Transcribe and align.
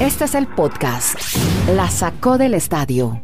Este 0.00 0.24
es 0.24 0.34
el 0.34 0.46
podcast. 0.46 1.18
La 1.74 1.90
sacó 1.90 2.38
del 2.38 2.54
estadio. 2.54 3.22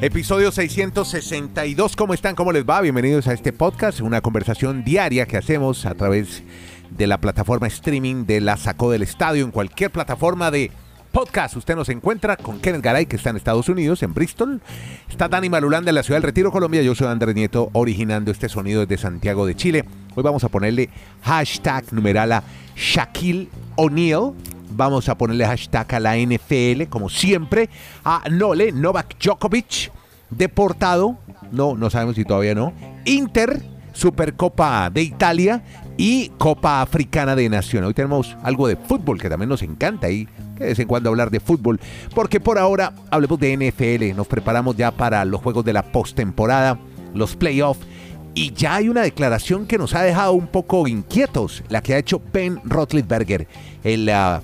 Episodio 0.00 0.52
662, 0.52 1.96
¿cómo 1.96 2.14
están? 2.14 2.34
¿Cómo 2.34 2.52
les 2.52 2.64
va? 2.64 2.80
Bienvenidos 2.80 3.26
a 3.28 3.32
este 3.32 3.52
podcast, 3.52 4.00
una 4.00 4.20
conversación 4.20 4.84
diaria 4.84 5.26
que 5.26 5.36
hacemos 5.36 5.86
a 5.86 5.94
través 5.94 6.42
de 6.90 7.06
la 7.06 7.18
plataforma 7.18 7.66
streaming 7.66 8.26
de 8.26 8.40
La 8.40 8.56
Sacó 8.56 8.90
del 8.90 9.02
Estadio, 9.02 9.44
en 9.44 9.50
cualquier 9.50 9.90
plataforma 9.90 10.50
de 10.50 10.70
podcast. 11.16 11.56
Usted 11.56 11.74
nos 11.74 11.88
encuentra 11.88 12.36
con 12.36 12.60
Kenneth 12.60 12.82
Garay, 12.82 13.06
que 13.06 13.16
está 13.16 13.30
en 13.30 13.36
Estados 13.36 13.70
Unidos, 13.70 14.02
en 14.02 14.12
Bristol. 14.12 14.60
Está 15.08 15.28
Dani 15.28 15.48
Malulanda 15.48 15.88
en 15.88 15.94
la 15.94 16.02
ciudad 16.02 16.16
del 16.16 16.24
Retiro, 16.24 16.52
Colombia. 16.52 16.82
Yo 16.82 16.94
soy 16.94 17.06
Andrés 17.06 17.34
Nieto, 17.34 17.70
originando 17.72 18.30
este 18.30 18.50
sonido 18.50 18.84
desde 18.84 19.00
Santiago 19.00 19.46
de 19.46 19.54
Chile. 19.54 19.86
Hoy 20.14 20.22
vamos 20.22 20.44
a 20.44 20.50
ponerle 20.50 20.90
hashtag 21.22 21.90
numerala 21.90 22.42
Shaquille 22.76 23.48
O'Neal. 23.76 24.34
Vamos 24.72 25.08
a 25.08 25.16
ponerle 25.16 25.46
hashtag 25.46 25.94
a 25.94 26.00
la 26.00 26.18
NFL, 26.18 26.82
como 26.90 27.08
siempre. 27.08 27.70
A 28.04 28.24
Nole, 28.30 28.70
Novak 28.72 29.16
Djokovic, 29.18 29.90
deportado. 30.28 31.16
No, 31.50 31.76
no 31.76 31.88
sabemos 31.88 32.16
si 32.16 32.26
todavía 32.26 32.54
no. 32.54 32.74
Inter, 33.06 33.62
Supercopa 33.94 34.90
de 34.90 35.00
Italia 35.00 35.62
y 35.96 36.28
Copa 36.36 36.82
Africana 36.82 37.34
de 37.34 37.48
Naciones. 37.48 37.88
Hoy 37.88 37.94
tenemos 37.94 38.36
algo 38.42 38.68
de 38.68 38.76
fútbol 38.76 39.18
que 39.18 39.30
también 39.30 39.48
nos 39.48 39.62
encanta 39.62 40.10
y 40.10 40.28
de 40.58 40.66
vez 40.66 40.78
en 40.78 40.88
cuando 40.88 41.10
hablar 41.10 41.30
de 41.30 41.40
fútbol, 41.40 41.80
porque 42.14 42.40
por 42.40 42.58
ahora 42.58 42.92
hablemos 43.10 43.38
de 43.38 43.56
NFL, 43.56 44.16
nos 44.16 44.26
preparamos 44.26 44.76
ya 44.76 44.90
para 44.90 45.24
los 45.24 45.40
juegos 45.40 45.64
de 45.64 45.72
la 45.72 45.82
postemporada, 45.82 46.78
los 47.14 47.36
playoffs, 47.36 47.86
y 48.34 48.52
ya 48.52 48.74
hay 48.76 48.88
una 48.90 49.02
declaración 49.02 49.66
que 49.66 49.78
nos 49.78 49.94
ha 49.94 50.02
dejado 50.02 50.32
un 50.32 50.46
poco 50.46 50.86
inquietos, 50.86 51.62
la 51.70 51.82
que 51.82 51.94
ha 51.94 51.98
hecho 51.98 52.20
Ben 52.32 52.60
Roethlisberger, 52.64 53.48
el 53.82 54.10
uh, 54.10 54.42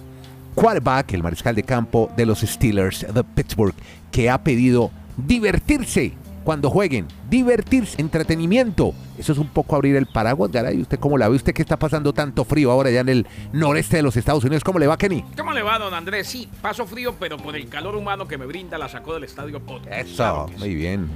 quarterback, 0.55 1.13
el 1.13 1.23
mariscal 1.23 1.55
de 1.55 1.63
campo 1.63 2.11
de 2.17 2.25
los 2.25 2.41
Steelers 2.41 3.07
de 3.13 3.23
Pittsburgh, 3.23 3.75
que 4.11 4.31
ha 4.31 4.43
pedido 4.43 4.91
divertirse 5.17 6.15
cuando 6.43 6.71
jueguen, 6.71 7.07
divertirse, 7.29 8.01
entretenimiento. 8.01 8.95
Eso 9.19 9.33
es 9.33 9.39
un 9.39 9.49
poco 9.49 9.77
abrir 9.77 9.97
el 9.97 10.07
paraguas, 10.07 10.51
Garay. 10.51 10.81
¿Usted 10.81 10.99
cómo 10.99 11.17
la 11.19 11.29
ve? 11.29 11.37
¿Usted 11.37 11.53
que 11.53 11.63
está 11.63 11.79
pasando 11.79 12.13
tanto 12.13 12.45
frío 12.45 12.71
ahora 12.71 12.91
ya 12.91 13.01
en 13.01 13.09
el 13.09 13.27
noreste 13.53 13.97
de 13.99 14.03
los 14.03 14.17
Estados 14.17 14.45
Unidos? 14.45 14.65
¿Cómo 14.65 14.79
le 14.79 14.87
va, 14.87 14.97
Kenny? 14.97 15.25
¿Cómo 15.37 15.53
le 15.53 15.63
va, 15.63 15.79
don 15.79 15.95
Andrés? 15.95 16.27
Sí, 16.29 16.49
paso 16.61 16.87
frío, 16.87 17.15
pero 17.19 17.37
con 17.39 17.55
el 17.55 17.69
calor 17.69 17.97
humano 17.97 18.27
que 18.27 18.37
me 18.39 18.47
brinda 18.47 18.79
la 18.79 18.89
sacó 18.89 19.15
del 19.15 19.25
estadio 19.25 19.61
Podcast. 19.61 19.93
Eso, 20.07 20.17
Claro 20.17 20.47
que 20.47 20.53
sí. 20.55 20.59
muy 20.61 20.75
bien. 20.75 21.09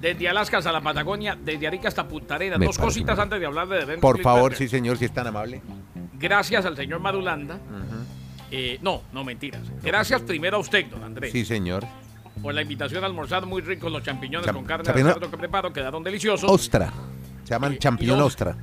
Desde 0.00 0.28
Alaska 0.28 0.58
hasta 0.58 0.70
la 0.70 0.82
Patagonia, 0.82 1.36
desde 1.42 1.66
Arica 1.66 1.88
hasta 1.88 2.06
Punta 2.06 2.34
Arenas. 2.34 2.60
Dos 2.60 2.76
cositas 2.78 3.18
antes 3.18 3.40
de 3.40 3.46
hablar 3.46 3.66
de 3.68 3.84
Ben 3.86 4.00
Por 4.00 4.20
favor, 4.20 4.54
sí, 4.54 4.68
señor, 4.68 4.98
si 4.98 5.06
es 5.06 5.12
tan 5.14 5.26
amable. 5.26 5.62
Gracias 6.18 6.66
al 6.66 6.76
señor 6.76 7.00
Madulanda. 7.00 7.58
Eh, 8.50 8.78
no, 8.82 9.02
no 9.12 9.24
mentiras. 9.24 9.62
Gracias 9.82 10.20
primero 10.22 10.58
a 10.58 10.60
usted, 10.60 10.86
don 10.86 11.02
Andrés, 11.02 11.32
Sí, 11.32 11.44
señor. 11.44 11.84
Por 12.42 12.54
la 12.54 12.62
invitación 12.62 13.02
a 13.04 13.06
almorzar 13.06 13.46
muy 13.46 13.62
rico 13.62 13.88
los 13.88 14.02
champiñones 14.02 14.46
Cham- 14.46 14.54
con 14.56 14.64
carne 14.64 14.92
de 14.92 15.02
cerdo 15.02 15.30
que 15.30 15.36
preparo, 15.38 15.72
quedaron 15.72 16.02
deliciosos. 16.02 16.50
Ostra. 16.50 16.92
Se 17.44 17.50
llaman 17.50 17.74
Eh, 17.74 17.78
champiñón 17.78 18.16
y 18.16 18.18
lo- 18.20 18.26
ostra. 18.26 18.56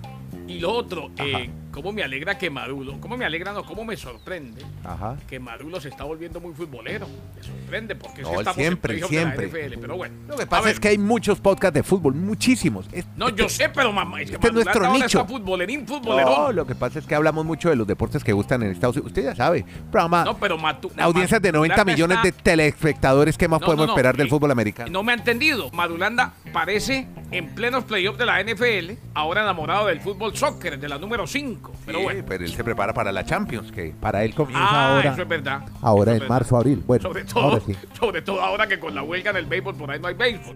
Y 0.47 0.59
lo 0.59 0.71
otro, 0.73 1.11
eh, 1.17 1.49
cómo 1.71 1.91
me 1.91 2.03
alegra 2.03 2.37
que 2.37 2.49
Maduro, 2.49 2.97
cómo 2.99 3.17
me 3.17 3.25
alegra, 3.25 3.53
no, 3.53 3.63
cómo 3.63 3.83
me 3.85 3.95
sorprende 3.97 4.61
Ajá. 4.83 5.15
que 5.27 5.39
Maduro 5.39 5.79
se 5.79 5.89
está 5.89 6.03
volviendo 6.03 6.39
muy 6.39 6.53
futbolero. 6.53 7.07
Me 7.35 7.43
sorprende 7.43 7.95
porque 7.95 8.21
es 8.21 8.27
No, 8.27 8.29
que 8.29 8.33
él 8.35 8.39
estamos 8.41 8.55
siempre, 8.57 8.93
en 8.93 8.99
playoff 8.99 9.11
de 9.11 9.15
la 9.25 9.35
siempre. 9.35 9.61
NFL, 9.69 9.79
pero 9.81 9.97
bueno. 9.97 10.15
Lo 10.27 10.37
que 10.37 10.45
pasa 10.47 10.69
es 10.69 10.79
que 10.79 10.87
hay 10.89 10.97
muchos 10.97 11.39
podcasts 11.39 11.73
de 11.75 11.83
fútbol, 11.83 12.13
muchísimos. 12.15 12.85
Es- 12.91 13.05
No, 13.15 13.29
yo 13.29 13.47
sé, 13.49 13.69
pero 13.69 13.91
mamá, 13.91 14.21
es 14.21 14.29
que 14.29 14.35
Este 14.35 14.47
es 14.47 14.53
nuestro 14.53 14.91
nicho. 14.93 15.05
está 15.19 15.25
futbolerín, 15.25 15.87
futbolerón. 15.87 16.33
No, 16.33 16.51
lo 16.51 16.65
que 16.67 16.75
pasa 16.75 16.99
es 16.99 17.05
que 17.05 17.15
hablamos 17.15 17.45
mucho 17.45 17.69
de 17.69 17.75
los 17.75 17.87
deportes 17.87 18.23
que 18.23 18.33
gustan 18.33 18.63
en 18.63 18.71
Estados 18.71 18.95
Unidos. 18.97 19.11
Usted 19.11 19.23
ya 19.23 19.35
sabe. 19.35 19.65
Programa, 19.91 20.23
No, 20.25 20.37
pero 20.37 20.57
Matu- 20.57 20.91
audiencias 20.99 21.41
de 21.41 21.51
90 21.51 21.77
Madulanda 21.77 21.93
millones 21.93 22.23
de 22.23 22.31
telespectadores. 22.31 23.37
¿Qué 23.37 23.47
más 23.47 23.61
No, 23.61 23.65
podemos 23.65 23.87
no, 23.87 23.93
esperar 23.93 24.15
del 24.17 24.27
eh, 24.27 24.29
fútbol 24.29 24.51
americano? 24.51 24.89
No 24.91 25.03
me 25.03 25.11
ha 25.13 25.15
entendido. 25.15 25.69
Madulanda 25.71 26.33
parece 26.53 27.07
en 27.31 27.47
plenos 27.55 27.85
playoffs 27.85 28.17
de 28.19 28.25
la 28.25 28.43
NFL, 28.43 28.91
ahora 29.13 29.41
enamorado 29.43 29.87
del 29.87 30.01
fútbol 30.01 30.35
soccer, 30.35 30.77
de 30.77 30.89
la 30.89 30.97
número 30.97 31.25
5. 31.25 31.71
Pero 31.85 31.97
Sí, 31.99 32.03
bueno. 32.03 32.23
pero 32.27 32.43
él 32.43 32.51
se 32.53 32.63
prepara 32.63 32.93
para 32.93 33.11
la 33.11 33.23
Champions, 33.25 33.71
que 33.71 33.93
para 33.99 34.23
él 34.23 34.33
comienza 34.35 34.65
Ah, 34.69 34.95
ahora. 34.97 35.11
eso 35.13 35.21
es 35.21 35.27
verdad. 35.27 35.61
ahora 35.81 36.13
Eso 36.15 36.23
en 36.23 36.29
marzo, 36.29 36.57
abril. 36.57 36.83
Bueno, 36.85 37.01
Sobre 37.03 37.23
todo, 37.23 37.43
ahora 37.43 37.61
sí. 37.65 37.75
sobre 37.99 38.21
todo 38.21 38.41
ahora 38.41 38.67
que 38.67 38.79
con 38.79 38.93
la 38.93 39.03
huelga 39.03 39.31
en 39.31 39.37
el 39.37 39.45
béisbol 39.45 39.75
por 39.75 39.89
ahí 39.89 39.99
no 39.99 40.07
hay 40.09 40.13
béisbol. 40.15 40.55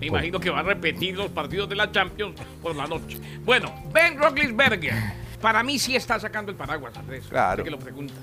Me 0.00 0.06
imagino 0.06 0.38
que 0.38 0.50
va 0.50 0.60
a 0.60 0.62
repetir 0.62 1.16
los 1.16 1.30
partidos 1.30 1.68
de 1.68 1.74
la 1.76 1.90
Champions 1.90 2.36
por 2.62 2.76
la 2.76 2.86
noche. 2.86 3.18
Bueno, 3.44 3.72
Ben 3.92 4.16
Roethlisberger. 4.18 4.94
Para 5.40 5.64
mí 5.64 5.76
sí 5.78 5.96
está 5.96 6.20
sacando 6.20 6.52
el 6.52 6.56
paraguas, 6.56 6.96
Andrés. 6.96 7.24
Claro. 7.28 7.64
que 7.64 7.70
lo 7.70 7.78
pregunta. 7.80 8.14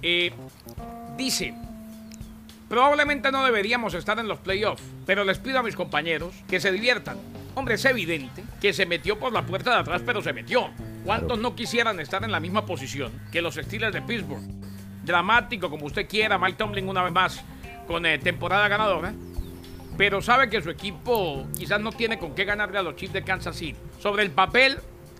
Eh, 0.00 0.32
dice, 1.18 1.52
probablemente 2.70 3.32
no 3.32 3.44
deberíamos 3.44 3.94
estar 3.94 4.20
en 4.20 4.28
los 4.28 4.38
playoffs, 4.38 4.84
pero 5.04 5.24
les 5.24 5.40
pido 5.40 5.58
a 5.58 5.62
mis 5.64 5.74
compañeros 5.74 6.32
que 6.48 6.60
se 6.60 6.70
diviertan. 6.70 7.18
Hombre, 7.56 7.74
es 7.74 7.84
evidente 7.84 8.44
que 8.60 8.72
se 8.72 8.86
metió 8.86 9.18
por 9.18 9.32
la 9.32 9.44
puerta 9.44 9.72
de 9.72 9.80
atrás, 9.80 10.02
pero 10.06 10.22
se 10.22 10.32
metió. 10.32 10.70
¿Cuántos 11.04 11.40
no 11.40 11.56
quisieran 11.56 11.98
estar 11.98 12.22
en 12.22 12.30
la 12.30 12.38
misma 12.38 12.64
posición 12.64 13.10
que 13.32 13.42
los 13.42 13.56
Steelers 13.56 13.92
de 13.92 14.02
Pittsburgh? 14.02 14.44
Dramático, 15.04 15.68
como 15.68 15.86
usted 15.86 16.06
quiera, 16.06 16.38
Mike 16.38 16.58
Tomlin 16.58 16.88
una 16.88 17.02
vez 17.02 17.12
más 17.12 17.44
con 17.88 18.06
eh, 18.06 18.20
temporada 18.20 18.68
ganadora, 18.68 19.14
pero 19.98 20.22
sabe 20.22 20.48
que 20.48 20.62
su 20.62 20.70
equipo 20.70 21.48
quizás 21.58 21.80
no 21.80 21.90
tiene 21.90 22.20
con 22.20 22.36
qué 22.36 22.44
ganarle 22.44 22.78
a 22.78 22.82
los 22.82 22.94
Chiefs 22.94 23.14
de 23.14 23.24
Kansas 23.24 23.56
City. 23.56 23.76
Sobre 23.98 24.22
el 24.22 24.30
papel, 24.30 24.78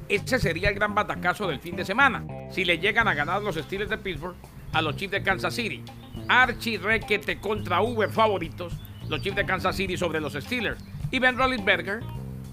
ese 0.08 0.38
sería 0.38 0.68
el 0.68 0.76
gran 0.76 0.94
batacazo 0.94 1.48
del 1.48 1.58
fin 1.58 1.74
de 1.74 1.84
semana, 1.84 2.24
si 2.52 2.64
le 2.64 2.78
llegan 2.78 3.08
a 3.08 3.14
ganar 3.14 3.42
los 3.42 3.56
Steelers 3.56 3.90
de 3.90 3.98
Pittsburgh 3.98 4.36
a 4.72 4.80
los 4.80 4.94
Chiefs 4.94 5.10
de 5.10 5.22
Kansas 5.24 5.52
City. 5.52 5.82
Archie 6.28 6.78
Requete 6.78 7.38
contra 7.38 7.82
Uber 7.82 8.10
favoritos, 8.10 8.72
los 9.08 9.20
Chiefs 9.20 9.36
de 9.36 9.46
Kansas 9.46 9.76
City 9.76 9.96
sobre 9.96 10.20
los 10.20 10.34
Steelers. 10.34 10.82
Y 11.10 11.18
Ben 11.18 11.36
Roethlisberger 11.36 12.00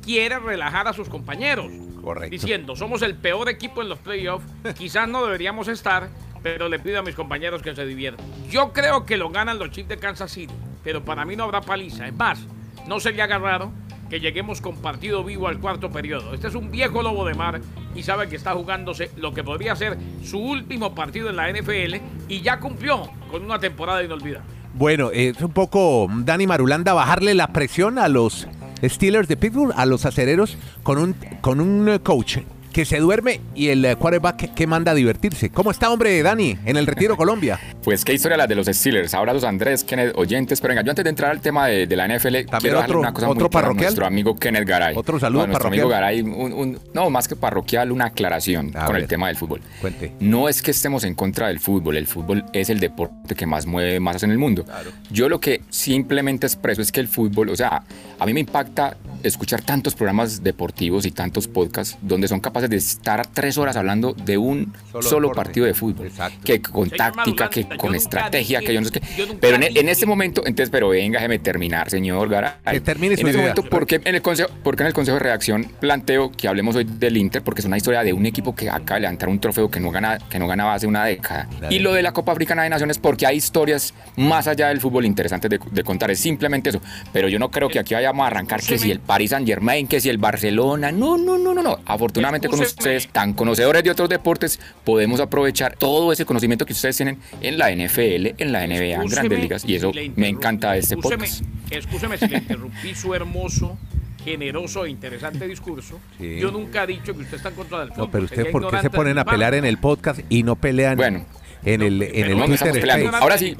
quiere 0.03 0.39
relajar 0.39 0.87
a 0.87 0.93
sus 0.93 1.09
compañeros. 1.09 1.71
Correcto. 2.01 2.31
Diciendo, 2.31 2.75
somos 2.75 3.01
el 3.01 3.15
peor 3.15 3.49
equipo 3.49 3.81
en 3.81 3.89
los 3.89 3.99
playoffs, 3.99 4.45
quizás 4.77 5.07
no 5.09 5.25
deberíamos 5.25 5.67
estar, 5.67 6.09
pero 6.41 6.69
le 6.69 6.79
pido 6.79 6.99
a 6.99 7.01
mis 7.03 7.15
compañeros 7.15 7.61
que 7.61 7.75
se 7.75 7.85
diviertan. 7.85 8.25
Yo 8.49 8.71
creo 8.71 9.05
que 9.05 9.17
lo 9.17 9.29
ganan 9.29 9.59
los 9.59 9.71
Chiefs 9.71 9.89
de 9.89 9.97
Kansas 9.97 10.31
City, 10.31 10.53
pero 10.83 11.03
para 11.03 11.25
mí 11.25 11.35
no 11.35 11.43
habrá 11.43 11.61
paliza. 11.61 12.07
Es 12.07 12.15
más, 12.15 12.39
no 12.87 12.99
sería 12.99 13.27
raro 13.27 13.71
que 14.09 14.19
lleguemos 14.19 14.61
con 14.61 14.77
partido 14.77 15.23
vivo 15.23 15.47
al 15.47 15.59
cuarto 15.59 15.89
periodo. 15.89 16.33
Este 16.33 16.47
es 16.47 16.55
un 16.55 16.71
viejo 16.71 17.01
lobo 17.01 17.25
de 17.25 17.33
mar 17.33 17.61
y 17.95 18.03
sabe 18.03 18.27
que 18.27 18.35
está 18.35 18.53
jugándose 18.53 19.11
lo 19.17 19.33
que 19.33 19.43
podría 19.43 19.75
ser 19.75 19.97
su 20.23 20.39
último 20.39 20.95
partido 20.95 21.29
en 21.29 21.35
la 21.35 21.51
NFL 21.51 21.95
y 22.27 22.41
ya 22.41 22.59
cumplió 22.59 23.09
con 23.29 23.43
una 23.43 23.59
temporada 23.59 24.03
inolvidable. 24.03 24.47
Bueno, 24.73 25.09
es 25.11 25.41
un 25.41 25.51
poco 25.51 26.07
Dani 26.09 26.45
Marulanda 26.45 26.93
bajarle 26.93 27.33
la 27.33 27.47
presión 27.47 27.97
a 27.97 28.07
los 28.07 28.47
Steelers 28.83 29.27
de 29.27 29.37
Pittsburgh, 29.37 29.73
a 29.75 29.85
los 29.85 30.05
acereros, 30.05 30.57
con 30.83 30.99
un, 30.99 31.15
con 31.41 31.59
un 31.59 31.89
eh, 31.89 31.99
coach 31.99 32.37
que 32.73 32.85
se 32.85 32.99
duerme 32.99 33.41
y 33.55 33.69
el 33.69 33.83
eh, 33.85 33.95
quarterback 33.95 34.53
que 34.53 34.67
manda 34.67 34.91
a 34.91 34.95
divertirse. 34.95 35.49
¿Cómo 35.49 35.71
está, 35.71 35.89
hombre, 35.89 36.21
Dani, 36.21 36.57
en 36.65 36.77
el 36.77 36.85
Retiro 36.85 37.17
Colombia? 37.17 37.59
Pues 37.83 38.05
qué 38.05 38.13
historia 38.13 38.37
la 38.37 38.45
de 38.47 38.55
los 38.55 38.67
Steelers. 38.67 39.13
Abrazos 39.13 39.43
Andrés, 39.43 39.83
Kenneth, 39.83 40.13
oyentes. 40.15 40.61
Pero 40.61 40.71
venga, 40.73 40.83
yo 40.83 40.91
antes 40.91 41.03
de 41.03 41.09
entrar 41.09 41.31
al 41.31 41.41
tema 41.41 41.67
de, 41.67 41.87
de 41.87 41.95
la 41.95 42.07
NFL, 42.07 42.35
quiero 42.59 42.77
darle 42.79 42.83
otro- 42.83 42.99
una 42.99 43.13
cosa 43.13 43.29
otro 43.29 43.41
muy 43.45 43.49
clara 43.49 43.59
a 43.59 43.61
parroquial? 43.69 43.85
nuestro 43.85 44.05
amigo 44.05 44.35
Kenneth 44.35 44.67
Garay. 44.67 44.95
Otro 44.95 45.19
saludo 45.19 45.43
a 45.43 45.47
nuestro 45.47 45.67
amigo. 45.69 45.87
Garay, 45.89 46.21
un- 46.21 46.53
un- 46.53 46.79
no, 46.93 47.09
más 47.09 47.27
que 47.27 47.35
parroquial, 47.35 47.91
una 47.91 48.05
aclaración 48.05 48.71
A 48.75 48.85
con 48.85 48.93
ver. 48.93 49.03
el 49.03 49.07
tema 49.07 49.27
del 49.27 49.37
fútbol. 49.37 49.61
Cuente. 49.81 50.13
No 50.19 50.47
es 50.49 50.61
que 50.61 50.71
estemos 50.71 51.03
en 51.03 51.15
contra 51.15 51.47
del 51.47 51.59
fútbol, 51.59 51.97
el 51.97 52.05
fútbol 52.07 52.45
es 52.53 52.69
el 52.69 52.79
deporte 52.79 53.33
que 53.35 53.45
más 53.45 53.65
mueve 53.65 53.99
masas 53.99 54.23
en 54.23 54.31
el 54.31 54.37
mundo. 54.37 54.65
Yo 55.09 55.29
lo 55.29 55.39
que 55.39 55.61
simplemente 55.69 56.45
expreso 56.45 56.81
es 56.81 56.91
que 56.91 56.99
el 56.99 57.07
fútbol, 57.07 57.49
o 57.49 57.55
sea, 57.55 57.83
a 58.19 58.25
mí 58.25 58.33
me 58.33 58.39
impacta 58.41 58.97
escuchar 59.23 59.61
tantos 59.61 59.95
programas 59.95 60.43
deportivos 60.43 61.05
y 61.05 61.11
tantos 61.11 61.47
podcasts 61.47 61.97
donde 62.01 62.27
son 62.27 62.39
capaces 62.39 62.69
de 62.69 62.77
estar 62.77 63.25
tres 63.27 63.57
horas 63.57 63.75
hablando 63.75 64.13
de 64.13 64.37
un 64.37 64.73
Solo 65.01 65.31
partido 65.31 65.65
de 65.65 65.73
fútbol. 65.73 66.07
Exacto. 66.07 66.39
Que 66.43 66.61
con 66.61 66.89
táctica, 66.89 67.49
que 67.49 67.67
con 67.77 67.95
estrategia, 67.95 68.59
dije- 68.59 68.67
que 68.67 68.73
yo 68.75 68.81
no 68.81 68.87
sé 68.87 68.99
qué. 68.99 69.35
Pero 69.41 69.55
en, 69.55 69.61
dije- 69.61 69.79
en 69.79 69.89
este 69.89 70.05
momento, 70.05 70.41
entonces, 70.45 70.69
pero 70.69 70.89
venga, 70.89 71.19
déjeme 71.19 71.39
terminar, 71.39 71.89
señor 71.89 72.29
Garay. 72.29 72.53
Que 72.71 72.79
termine 72.79 73.15
su 73.15 73.21
En 73.21 73.27
este 73.27 73.37
momento, 73.39 73.63
¿por 73.63 73.85
qué 73.87 74.01
en 74.03 74.15
el 74.15 74.21
consejo, 74.21 74.49
por 74.63 74.75
qué 74.75 74.83
en 74.83 74.87
el 74.87 74.93
consejo 74.93 75.17
de 75.17 75.23
reacción 75.23 75.65
planteo 75.79 76.31
que 76.31 76.47
hablemos 76.47 76.75
hoy 76.75 76.83
del 76.85 77.17
Inter? 77.17 77.43
Porque 77.43 77.61
es 77.61 77.65
una 77.65 77.77
historia 77.77 78.03
de 78.03 78.13
un 78.13 78.25
equipo 78.25 78.55
que 78.55 78.69
acaba 78.69 78.95
de 78.95 79.01
levantar 79.01 79.29
un 79.29 79.39
trofeo 79.39 79.69
que 79.69 79.79
no, 79.79 79.89
gana, 79.91 80.17
que 80.29 80.37
no 80.39 80.47
ganaba 80.47 80.73
hace 80.75 80.85
una 80.87 81.03
década. 81.05 81.47
Dale. 81.59 81.75
Y 81.75 81.79
lo 81.79 81.93
de 81.93 82.01
la 82.03 82.11
Copa 82.13 82.31
Africana 82.31 82.63
de 82.63 82.69
Naciones, 82.69 82.97
porque 82.99 83.25
hay 83.25 83.37
historias 83.37 83.93
más 84.15 84.47
allá 84.47 84.67
del 84.69 84.79
fútbol 84.79 85.05
interesantes 85.05 85.49
de, 85.49 85.59
de 85.71 85.83
contar. 85.83 86.11
Es 86.11 86.19
simplemente 86.19 86.69
eso. 86.69 86.81
Pero 87.11 87.27
yo 87.29 87.39
no 87.39 87.49
creo 87.51 87.67
que 87.69 87.79
aquí 87.79 87.93
vaya 87.95 88.06
vayamos 88.07 88.23
a 88.23 88.27
arrancar 88.27 88.61
que 88.61 88.77
si 88.77 88.91
el 88.91 88.99
Paris 88.99 89.31
Saint 89.31 89.47
Germain, 89.47 89.87
que 89.87 89.99
si 89.99 90.09
el 90.09 90.17
Barcelona. 90.17 90.91
No, 90.91 91.17
no, 91.17 91.37
no, 91.37 91.53
no, 91.53 91.61
no. 91.61 91.79
Afortunadamente 91.85 92.47
con 92.47 92.59
ustedes, 92.59 93.07
tan 93.09 93.33
conocedores 93.33 93.83
de 93.83 93.91
otros 93.91 94.09
deportes, 94.09 94.59
podemos 94.83 95.19
aprovechar 95.19 95.75
todo 95.75 96.11
ese 96.11 96.25
conocimiento 96.25 96.65
que 96.65 96.73
ustedes 96.73 96.97
tienen 96.97 97.19
en 97.41 97.57
la 97.57 97.71
NFL, 97.71 98.41
en 98.41 98.51
la 98.51 98.65
NBA, 98.65 99.01
en 99.01 99.07
grandes 99.07 99.39
ligas. 99.39 99.65
Y 99.65 99.75
eso 99.75 99.91
me 100.15 100.29
encanta 100.29 100.73
de 100.73 100.79
este 100.79 100.97
podcast. 100.97 101.43
Escúcheme 101.69 102.17
si 102.17 102.27
le 102.27 102.37
interrumpí 102.37 102.95
su 102.95 103.13
hermoso 103.13 103.77
generoso 104.23 104.85
e 104.85 104.89
interesante 104.89 105.47
discurso. 105.47 105.99
Yo 106.19 106.51
nunca 106.51 106.83
he 106.83 106.87
dicho 106.87 107.13
que 107.13 107.21
usted 107.21 107.37
está 107.37 107.49
en 107.49 107.55
contra 107.55 107.79
del 107.79 107.89
fútbol. 107.89 108.05
No, 108.05 108.11
pero 108.11 108.23
usted, 108.25 108.51
¿por 108.51 108.69
qué 108.69 108.81
se 108.81 108.89
ponen 108.89 109.17
a 109.17 109.25
pelear 109.25 109.53
en 109.53 109.65
el 109.65 109.77
podcast 109.77 110.19
y 110.29 110.43
no 110.43 110.55
pelean 110.55 110.97
bueno, 110.97 111.25
en 111.63 111.81
el, 111.81 112.01
en 112.01 112.31
el 112.31 112.45
Twitter? 112.45 113.09
Ahora 113.13 113.37
sí. 113.37 113.55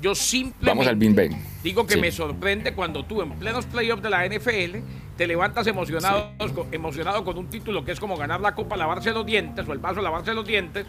Yo 0.00 0.14
simplemente 0.14 0.66
Vamos 0.66 0.86
al 0.86 0.96
Big 0.96 1.36
digo 1.62 1.86
que 1.86 1.96
me 1.96 2.12
sorprende 2.12 2.74
cuando 2.74 3.04
tú 3.04 3.22
en 3.22 3.30
plenos 3.32 3.64
playoffs 3.66 4.02
de 4.02 4.10
la 4.10 4.26
NFL 4.26 4.78
te 5.16 5.26
levantas 5.26 5.66
emocionado, 5.66 6.32
con, 6.54 6.66
emocionado 6.72 7.24
con 7.24 7.38
un 7.38 7.48
título 7.48 7.84
que 7.84 7.92
es 7.92 8.00
como 8.00 8.16
ganar 8.16 8.40
la 8.40 8.54
copa, 8.54 8.76
lavarse 8.76 9.10
los 9.12 9.24
dientes 9.24 9.66
o 9.66 9.72
el 9.72 9.78
vaso, 9.78 10.02
lavarse 10.02 10.34
los 10.34 10.46
dientes 10.46 10.86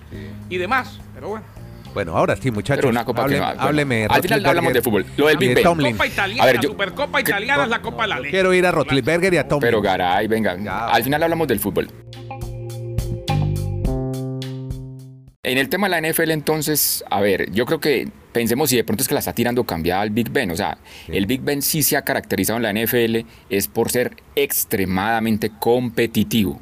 y 0.50 0.58
demás. 0.58 1.00
Pero 1.14 1.30
bueno. 1.30 1.46
Bueno, 1.94 2.16
ahora 2.16 2.36
sí, 2.36 2.52
muchachos. 2.52 2.82
Pero 2.82 2.90
una 2.90 3.06
copa 3.06 3.26
hábleme. 3.58 4.06
Al 4.10 4.22
final 4.22 4.46
hablamos 4.46 4.74
de 4.74 4.82
fútbol. 4.82 5.06
Lo 5.16 5.28
del 5.28 5.38
Big 5.38 5.56
Ben. 5.56 5.64
La 5.64 5.92
Copa 5.92 6.06
italiana, 6.06 6.44
a 6.44 6.46
ver, 6.46 6.56
yo, 6.58 6.62
la 6.62 6.68
Supercopa 6.68 7.22
italiana 7.22 7.64
es 7.64 7.70
la 7.70 7.82
Copa 7.82 8.04
de 8.04 8.10
la 8.10 8.20
Ley. 8.20 8.32
Quiero 8.32 8.54
ir 8.54 8.66
a 8.66 8.72
Rotlisberger 8.72 9.34
y 9.34 9.38
a 9.38 9.48
Tomlin. 9.48 9.68
Pero 9.68 9.82
Garay, 9.82 10.28
venga. 10.28 10.90
al 10.90 11.04
final 11.04 11.24
hablamos 11.24 11.48
del 11.48 11.60
fútbol. 11.60 11.88
En 15.44 15.58
el 15.58 15.70
tema 15.70 15.88
de 15.88 16.02
la 16.02 16.10
NFL, 16.10 16.32
entonces, 16.32 17.06
a 17.10 17.22
ver, 17.22 17.50
yo 17.52 17.66
creo 17.66 17.80
que 17.80 18.10
pensemos 18.38 18.70
si 18.70 18.76
de 18.76 18.84
pronto 18.84 19.02
es 19.02 19.08
que 19.08 19.16
la 19.16 19.20
está 19.20 19.34
tirando 19.34 19.64
cambiada 19.64 20.02
al 20.02 20.12
Big 20.12 20.30
Ben. 20.30 20.52
O 20.52 20.56
sea, 20.56 20.78
el 21.08 21.26
Big 21.26 21.42
Ben 21.42 21.64
sí 21.64 21.82
se 21.82 21.98
ha 21.98 22.04
caracterizado 22.04 22.58
en 22.58 22.64
la 22.64 22.72
NFL 22.72 23.26
es 23.50 23.68
por 23.68 23.90
ser 23.90 24.16
extremadamente 24.36 25.52
competitivo. 25.60 26.62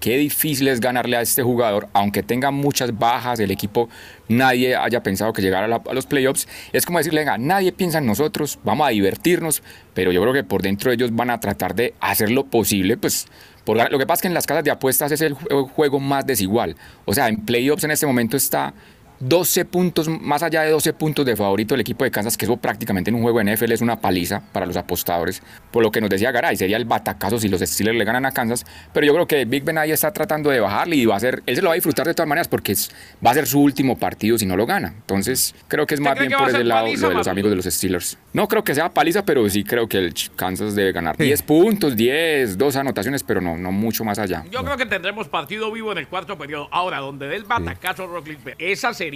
Qué 0.00 0.16
difícil 0.16 0.68
es 0.68 0.80
ganarle 0.80 1.18
a 1.18 1.20
este 1.20 1.42
jugador, 1.42 1.88
aunque 1.92 2.22
tenga 2.22 2.50
muchas 2.50 2.98
bajas, 2.98 3.38
el 3.38 3.50
equipo 3.50 3.90
nadie 4.28 4.74
haya 4.74 5.02
pensado 5.02 5.34
que 5.34 5.42
llegara 5.42 5.66
a, 5.76 5.92
los 5.94 6.06
playoffs. 6.06 6.48
Es 6.72 6.86
como 6.86 6.96
decirle, 6.96 7.20
venga, 7.20 7.36
nadie 7.36 7.70
piensa 7.72 7.98
en 7.98 8.06
nosotros, 8.06 8.58
vamos 8.64 8.86
a 8.86 8.90
divertirnos, 8.90 9.62
pero 9.92 10.12
yo 10.12 10.22
creo 10.22 10.32
que 10.32 10.44
por 10.44 10.62
dentro 10.62 10.90
ellos 10.90 11.14
van 11.14 11.28
a 11.28 11.38
tratar 11.38 11.74
de 11.74 11.92
hacer 12.00 12.30
lo 12.30 12.46
posible, 12.46 12.96
pues 12.96 13.26
lo 13.66 13.98
que 13.98 14.06
pasa 14.06 14.14
es 14.14 14.22
que 14.22 14.28
en 14.28 14.34
las 14.34 14.46
casas 14.46 14.64
de 14.64 14.70
apuestas 14.70 15.12
es 15.12 15.20
el 15.20 15.34
juego 15.34 16.00
más 16.00 16.26
desigual. 16.26 16.76
O 17.04 17.12
sea, 17.12 17.28
en 17.28 17.44
playoffs 17.44 17.84
en 17.84 17.90
este 17.90 18.06
momento 18.06 18.36
está 18.36 18.72
12 19.20 19.66
puntos, 19.66 20.08
más 20.08 20.42
allá 20.42 20.62
de 20.62 20.70
12 20.70 20.94
puntos 20.94 21.26
de 21.26 21.36
favorito 21.36 21.74
el 21.74 21.82
equipo 21.82 22.04
de 22.04 22.10
Kansas, 22.10 22.36
que 22.36 22.46
eso 22.46 22.56
prácticamente 22.56 23.10
en 23.10 23.16
un 23.16 23.22
juego 23.22 23.38
de 23.38 23.54
NFL 23.54 23.72
es 23.72 23.80
una 23.82 24.00
paliza 24.00 24.42
para 24.52 24.64
los 24.64 24.76
apostadores, 24.76 25.42
por 25.70 25.82
lo 25.82 25.90
que 25.90 26.00
nos 26.00 26.08
decía 26.08 26.32
Garay, 26.32 26.56
sería 26.56 26.78
el 26.78 26.86
batacazo 26.86 27.38
si 27.38 27.48
los 27.48 27.60
Steelers 27.60 27.98
le 27.98 28.04
ganan 28.04 28.24
a 28.24 28.32
Kansas, 28.32 28.64
pero 28.94 29.06
yo 29.06 29.12
creo 29.12 29.26
que 29.26 29.44
Big 29.44 29.62
Ben 29.62 29.76
ahí 29.76 29.92
está 29.92 30.10
tratando 30.12 30.48
de 30.48 30.60
bajarle 30.60 30.96
y 30.96 31.04
va 31.04 31.16
a 31.16 31.20
ser, 31.20 31.42
él 31.44 31.54
se 31.54 31.60
lo 31.60 31.68
va 31.68 31.74
a 31.74 31.76
disfrutar 31.76 32.06
de 32.06 32.14
todas 32.14 32.28
maneras 32.28 32.48
porque 32.48 32.74
va 33.24 33.32
a 33.32 33.34
ser 33.34 33.46
su 33.46 33.60
último 33.60 33.98
partido 33.98 34.38
si 34.38 34.46
no 34.46 34.56
lo 34.56 34.64
gana. 34.64 34.88
Entonces, 34.88 35.54
creo 35.68 35.86
que 35.86 35.94
es 35.94 36.00
más 36.00 36.18
bien 36.18 36.32
por 36.32 36.48
ese 36.48 36.64
lado 36.64 36.86
de 36.86 37.14
los 37.14 37.28
amigos 37.28 37.50
de 37.50 37.56
los 37.56 37.66
Steelers. 37.66 38.16
No 38.32 38.48
creo 38.48 38.64
que 38.64 38.74
sea 38.74 38.88
paliza, 38.90 39.24
pero 39.24 39.48
sí 39.50 39.64
creo 39.64 39.88
que 39.88 39.98
el 39.98 40.14
Kansas 40.36 40.74
debe 40.74 40.92
ganar 40.92 41.16
10 41.16 41.42
puntos, 41.42 41.94
10, 41.94 42.56
dos 42.56 42.76
anotaciones, 42.76 43.22
pero 43.22 43.40
no, 43.40 43.58
no 43.58 43.70
mucho 43.70 44.04
más 44.04 44.18
allá. 44.18 44.44
Yo 44.50 44.64
creo 44.64 44.76
que 44.76 44.86
tendremos 44.86 45.28
partido 45.28 45.70
vivo 45.72 45.92
en 45.92 45.98
el 45.98 46.08
cuarto 46.08 46.38
periodo. 46.38 46.68
Ahora, 46.70 46.98
donde 46.98 47.28
dé 47.28 47.36
el 47.36 47.44
batacazo 47.44 48.08
sí. 48.24 48.36
esa 48.58 48.94
sería 48.94 49.09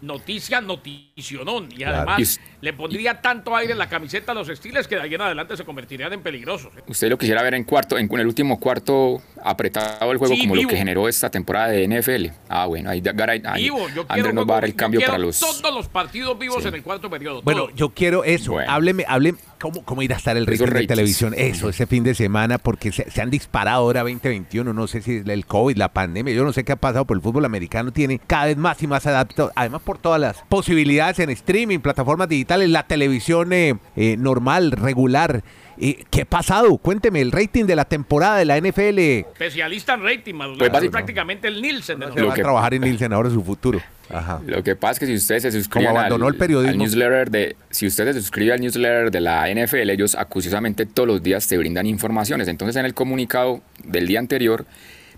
noticia 0.00 0.60
noticionón 0.60 1.68
y 1.76 1.82
además 1.84 2.40
le 2.60 2.72
pondría 2.72 3.20
tanto 3.20 3.56
aire 3.56 3.72
en 3.72 3.78
la 3.78 3.88
camiseta 3.88 4.32
a 4.32 4.34
los 4.34 4.48
estiles 4.48 4.86
que 4.86 4.96
de 4.96 5.02
ahí 5.02 5.14
en 5.14 5.20
adelante 5.20 5.56
se 5.56 5.64
convertirían 5.64 6.12
en 6.12 6.22
peligrosos. 6.22 6.72
¿eh? 6.76 6.82
Usted 6.86 7.08
lo 7.08 7.18
quisiera 7.18 7.42
ver 7.42 7.54
en 7.54 7.64
cuarto, 7.64 7.96
en, 7.98 8.12
el 8.12 8.26
último 8.26 8.60
cuarto 8.60 9.22
apretado 9.42 10.12
el 10.12 10.18
juego 10.18 10.34
como 10.38 10.56
lo 10.56 10.68
que 10.68 10.76
generó 10.76 11.08
esta 11.08 11.30
temporada 11.30 11.68
de 11.68 11.86
NFL. 11.88 12.26
Ah, 12.48 12.66
bueno, 12.66 12.90
ahí, 12.90 13.02
ahí, 13.44 13.70
Andrés 14.08 14.34
nos 14.34 14.46
va 14.46 14.54
a 14.54 14.56
dar 14.56 14.64
el 14.66 14.74
cambio 14.74 15.00
para 15.00 15.18
los 15.18 15.40
todos 15.40 15.74
los 15.74 15.88
partidos 15.88 16.38
vivos 16.38 16.64
en 16.66 16.74
el 16.74 16.82
cuarto 16.82 17.08
periodo. 17.08 17.42
Bueno, 17.42 17.70
yo 17.74 17.90
quiero 17.90 18.24
eso. 18.24 18.58
Hábleme, 18.58 19.04
hábleme 19.08 19.38
cómo, 19.60 19.82
cómo 19.84 20.02
irá 20.02 20.16
a 20.16 20.18
estar 20.18 20.36
el 20.36 20.46
rating 20.46 20.66
de 20.66 20.86
televisión. 20.86 21.34
Eso, 21.36 21.68
ese 21.68 21.86
fin 21.86 22.04
de 22.04 22.14
semana 22.14 22.58
porque 22.58 22.92
se, 22.92 23.10
se, 23.10 23.22
han 23.22 23.30
disparado 23.30 23.78
ahora 23.78 24.00
2021, 24.00 24.72
no 24.72 24.86
sé 24.86 25.02
si 25.02 25.16
es 25.16 25.26
el 25.26 25.46
COVID, 25.46 25.76
la 25.76 25.92
pandemia, 25.92 26.34
yo 26.34 26.44
no 26.44 26.52
sé 26.52 26.64
qué 26.64 26.72
ha 26.72 26.76
pasado, 26.76 27.04
pero 27.04 27.18
el 27.18 27.22
fútbol 27.22 27.44
americano 27.44 27.92
tiene 27.92 28.20
cada 28.26 28.46
vez 28.46 28.56
más 28.56 28.82
y 28.82 28.86
más 28.86 29.06
adaptado, 29.06 29.52
además 29.54 29.82
por 29.82 29.98
todas 29.98 30.20
las 30.20 30.42
posibilidades 30.48 31.18
en 31.18 31.30
streaming, 31.30 31.80
plataformas 31.80 32.28
digitales, 32.28 32.68
la 32.70 32.86
televisión 32.86 33.52
eh, 33.52 33.76
eh, 33.96 34.16
normal, 34.18 34.72
regular. 34.72 35.42
Eh, 35.78 36.04
¿Qué 36.10 36.22
ha 36.22 36.24
pasado? 36.24 36.76
Cuénteme 36.78 37.20
el 37.20 37.32
rating 37.32 37.64
de 37.64 37.76
la 37.76 37.84
temporada 37.84 38.38
de 38.38 38.46
la 38.46 38.58
NFL. 38.58 38.98
Especialista 38.98 39.94
en 39.94 40.02
rating, 40.04 40.34
Maduro. 40.34 40.58
Pues 40.70 40.88
prácticamente 40.88 41.48
el 41.48 41.60
Nielsen. 41.60 42.00
De 42.00 42.22
va 42.22 42.32
a 42.32 42.36
trabajar 42.36 42.74
en 42.74 42.82
Nielsen 42.82 43.12
ahora 43.12 43.28
su 43.30 43.42
futuro. 43.42 43.80
Ajá. 44.10 44.40
Lo 44.46 44.62
que 44.62 44.76
pasa 44.76 44.92
es 44.92 44.98
que 45.00 45.06
si 45.06 45.14
ustedes 45.14 45.42
se 45.42 45.52
suscriben 45.52 45.96
al, 45.96 46.12
el 46.12 46.34
periodismo. 46.36 46.76
newsletter 46.76 47.30
de, 47.30 47.56
si 47.70 47.86
ustedes 47.86 48.14
se 48.14 48.22
suscriben 48.22 48.54
al 48.54 48.60
newsletter 48.60 49.10
de 49.10 49.20
la 49.20 49.46
NFL, 49.52 49.90
ellos 49.90 50.14
acuciosamente 50.14 50.86
todos 50.86 51.08
los 51.08 51.22
días 51.22 51.46
te 51.48 51.58
brindan 51.58 51.86
informaciones. 51.86 52.48
Entonces 52.48 52.76
en 52.76 52.86
el 52.86 52.94
comunicado 52.94 53.62
del 53.84 54.06
día 54.06 54.18
anterior 54.18 54.66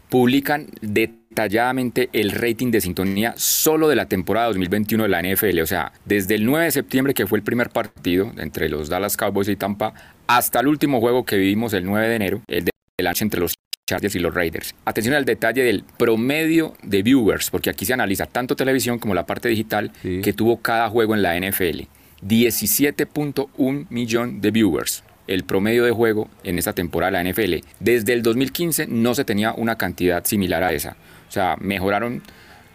publican 0.08 0.66
detalladamente 0.80 2.08
el 2.12 2.30
rating 2.30 2.70
de 2.70 2.80
sintonía 2.80 3.34
solo 3.36 3.88
de 3.88 3.96
la 3.96 4.06
temporada 4.06 4.46
2021 4.48 5.04
de 5.04 5.08
la 5.08 5.22
NFL. 5.22 5.60
O 5.60 5.66
sea, 5.66 5.92
desde 6.04 6.34
el 6.34 6.46
9 6.46 6.66
de 6.66 6.70
septiembre, 6.70 7.14
que 7.14 7.26
fue 7.26 7.38
el 7.38 7.44
primer 7.44 7.70
partido 7.70 8.32
entre 8.38 8.68
los 8.68 8.88
Dallas 8.88 9.16
Cowboys 9.16 9.48
y 9.48 9.56
Tampa, 9.56 9.92
hasta 10.26 10.60
el 10.60 10.68
último 10.68 11.00
juego 11.00 11.24
que 11.24 11.36
vivimos 11.36 11.72
el 11.74 11.84
9 11.84 12.08
de 12.08 12.16
enero, 12.16 12.42
el 12.48 12.64
de 12.64 12.70
lancha 13.02 13.24
entre 13.24 13.40
los 13.40 13.54
Chargers 13.88 14.14
y 14.14 14.18
los 14.18 14.34
Raiders. 14.34 14.74
Atención 14.84 15.14
al 15.14 15.24
detalle 15.24 15.62
del 15.62 15.82
promedio 15.96 16.74
de 16.82 17.02
viewers, 17.02 17.48
porque 17.48 17.70
aquí 17.70 17.86
se 17.86 17.94
analiza 17.94 18.26
tanto 18.26 18.54
televisión 18.54 18.98
como 18.98 19.14
la 19.14 19.24
parte 19.24 19.48
digital 19.48 19.90
que 20.02 20.32
tuvo 20.34 20.58
cada 20.58 20.90
juego 20.90 21.14
en 21.14 21.22
la 21.22 21.38
NFL. 21.40 21.84
17.1 22.22 23.86
millón 23.88 24.40
de 24.40 24.50
viewers 24.50 25.04
el 25.26 25.44
promedio 25.44 25.84
de 25.84 25.90
juego 25.90 26.28
en 26.42 26.58
esta 26.58 26.72
temporada 26.72 27.18
de 27.18 27.24
la 27.24 27.30
NFL. 27.30 27.66
Desde 27.80 28.14
el 28.14 28.22
2015 28.22 28.86
no 28.88 29.14
se 29.14 29.24
tenía 29.24 29.52
una 29.52 29.76
cantidad 29.76 30.24
similar 30.24 30.62
a 30.62 30.72
esa. 30.72 30.96
O 31.28 31.30
sea, 31.30 31.56
mejoraron 31.60 32.22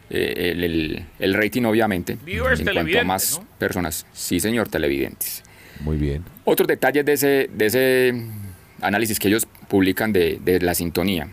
eh, 0.09 1.03
el, 1.19 1.33
rating 1.33 1.63
obviamente 1.63 2.17
en 2.25 2.65
cuanto 2.73 2.99
a 2.99 3.03
más 3.03 3.41
personas. 3.57 4.05
Sí, 4.13 4.39
señor, 4.39 4.69
televidentes. 4.69 5.43
Muy 5.79 5.97
bien. 5.97 6.23
Otros 6.43 6.67
detalles 6.67 7.03
de 7.05 7.13
ese, 7.13 7.49
de 7.51 7.65
ese 7.65 8.13
análisis 8.83 9.19
que 9.19 9.27
ellos 9.27 9.47
publican 9.67 10.13
de, 10.13 10.39
la 10.61 10.73
sintonía. 10.73 11.29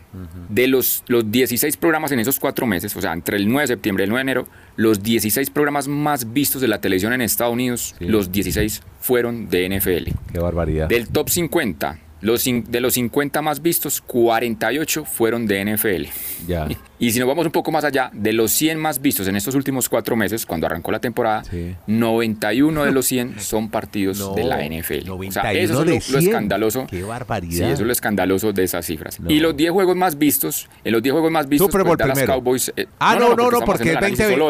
De 0.48 0.66
los, 0.66 1.04
los 1.08 1.30
16 1.30 1.76
programas 1.76 2.12
en 2.12 2.20
esos 2.20 2.38
cuatro 2.38 2.66
meses, 2.66 2.94
o 2.96 3.00
sea, 3.00 3.12
entre 3.12 3.36
el 3.36 3.48
9 3.48 3.62
de 3.62 3.66
septiembre 3.74 4.04
y 4.04 4.06
el 4.06 4.10
9 4.10 4.24
de 4.24 4.32
enero, 4.32 4.48
los 4.76 5.02
16 5.02 5.50
programas 5.50 5.88
más 5.88 6.32
vistos 6.32 6.60
de 6.60 6.68
la 6.68 6.80
televisión 6.80 7.12
en 7.12 7.20
Estados 7.20 7.52
Unidos, 7.52 7.94
los 8.00 8.32
16 8.32 8.82
fueron 9.00 9.48
de 9.48 9.68
NFL. 9.68 10.10
Qué 10.32 10.38
barbaridad. 10.38 10.88
Del 10.88 11.08
top 11.08 11.28
50, 11.28 11.98
los, 12.20 12.44
de 12.44 12.80
los 12.80 12.94
50 12.94 13.42
más 13.42 13.62
vistos, 13.62 14.00
48 14.00 15.04
fueron 15.04 15.46
de 15.46 15.64
NFL. 15.64 16.04
Ya. 16.46 16.68
Y 16.98 17.12
si 17.12 17.18
nos 17.18 17.26
vamos 17.26 17.46
un 17.46 17.52
poco 17.52 17.72
más 17.72 17.84
allá, 17.84 18.10
de 18.12 18.34
los 18.34 18.52
100 18.52 18.78
más 18.78 19.00
vistos 19.00 19.26
en 19.26 19.34
estos 19.34 19.54
últimos 19.54 19.88
cuatro 19.88 20.16
meses, 20.16 20.44
cuando 20.44 20.66
arrancó 20.66 20.92
la 20.92 20.98
temporada, 21.00 21.42
91 21.86 22.84
de 22.84 22.92
los 22.92 23.06
100 23.06 23.40
son 23.40 23.70
partidos 23.70 24.34
de 24.36 24.44
la 24.44 24.58
NFL. 24.62 25.10
o 25.10 25.32
sea, 25.32 25.52
eso 25.52 25.82
es 25.84 26.10
lo, 26.10 26.18
escandaloso. 26.18 26.86
Qué 26.86 27.02
barbaridad. 27.02 27.68
Sí, 27.68 27.72
eso 27.72 27.82
es 27.82 27.86
lo 27.86 27.92
escandaloso 27.92 28.52
de 28.52 28.64
esas 28.64 28.84
cifras. 28.84 29.18
Y 29.28 29.40
los 29.40 29.56
10 29.56 29.72
juegos 29.72 29.96
más 29.96 30.18
vistos, 30.18 30.68
en 30.84 30.92
los 30.92 31.02
10 31.02 31.12
juegos 31.12 31.30
más 31.30 31.48
vistos, 31.48 31.70
Super 31.72 31.86
pues, 31.86 32.26
Cowboys. 32.26 32.72
Eh, 32.76 32.86
ah, 32.98 33.16
no, 33.18 33.34
no, 33.34 33.50
no, 33.50 33.60
porque, 33.60 33.96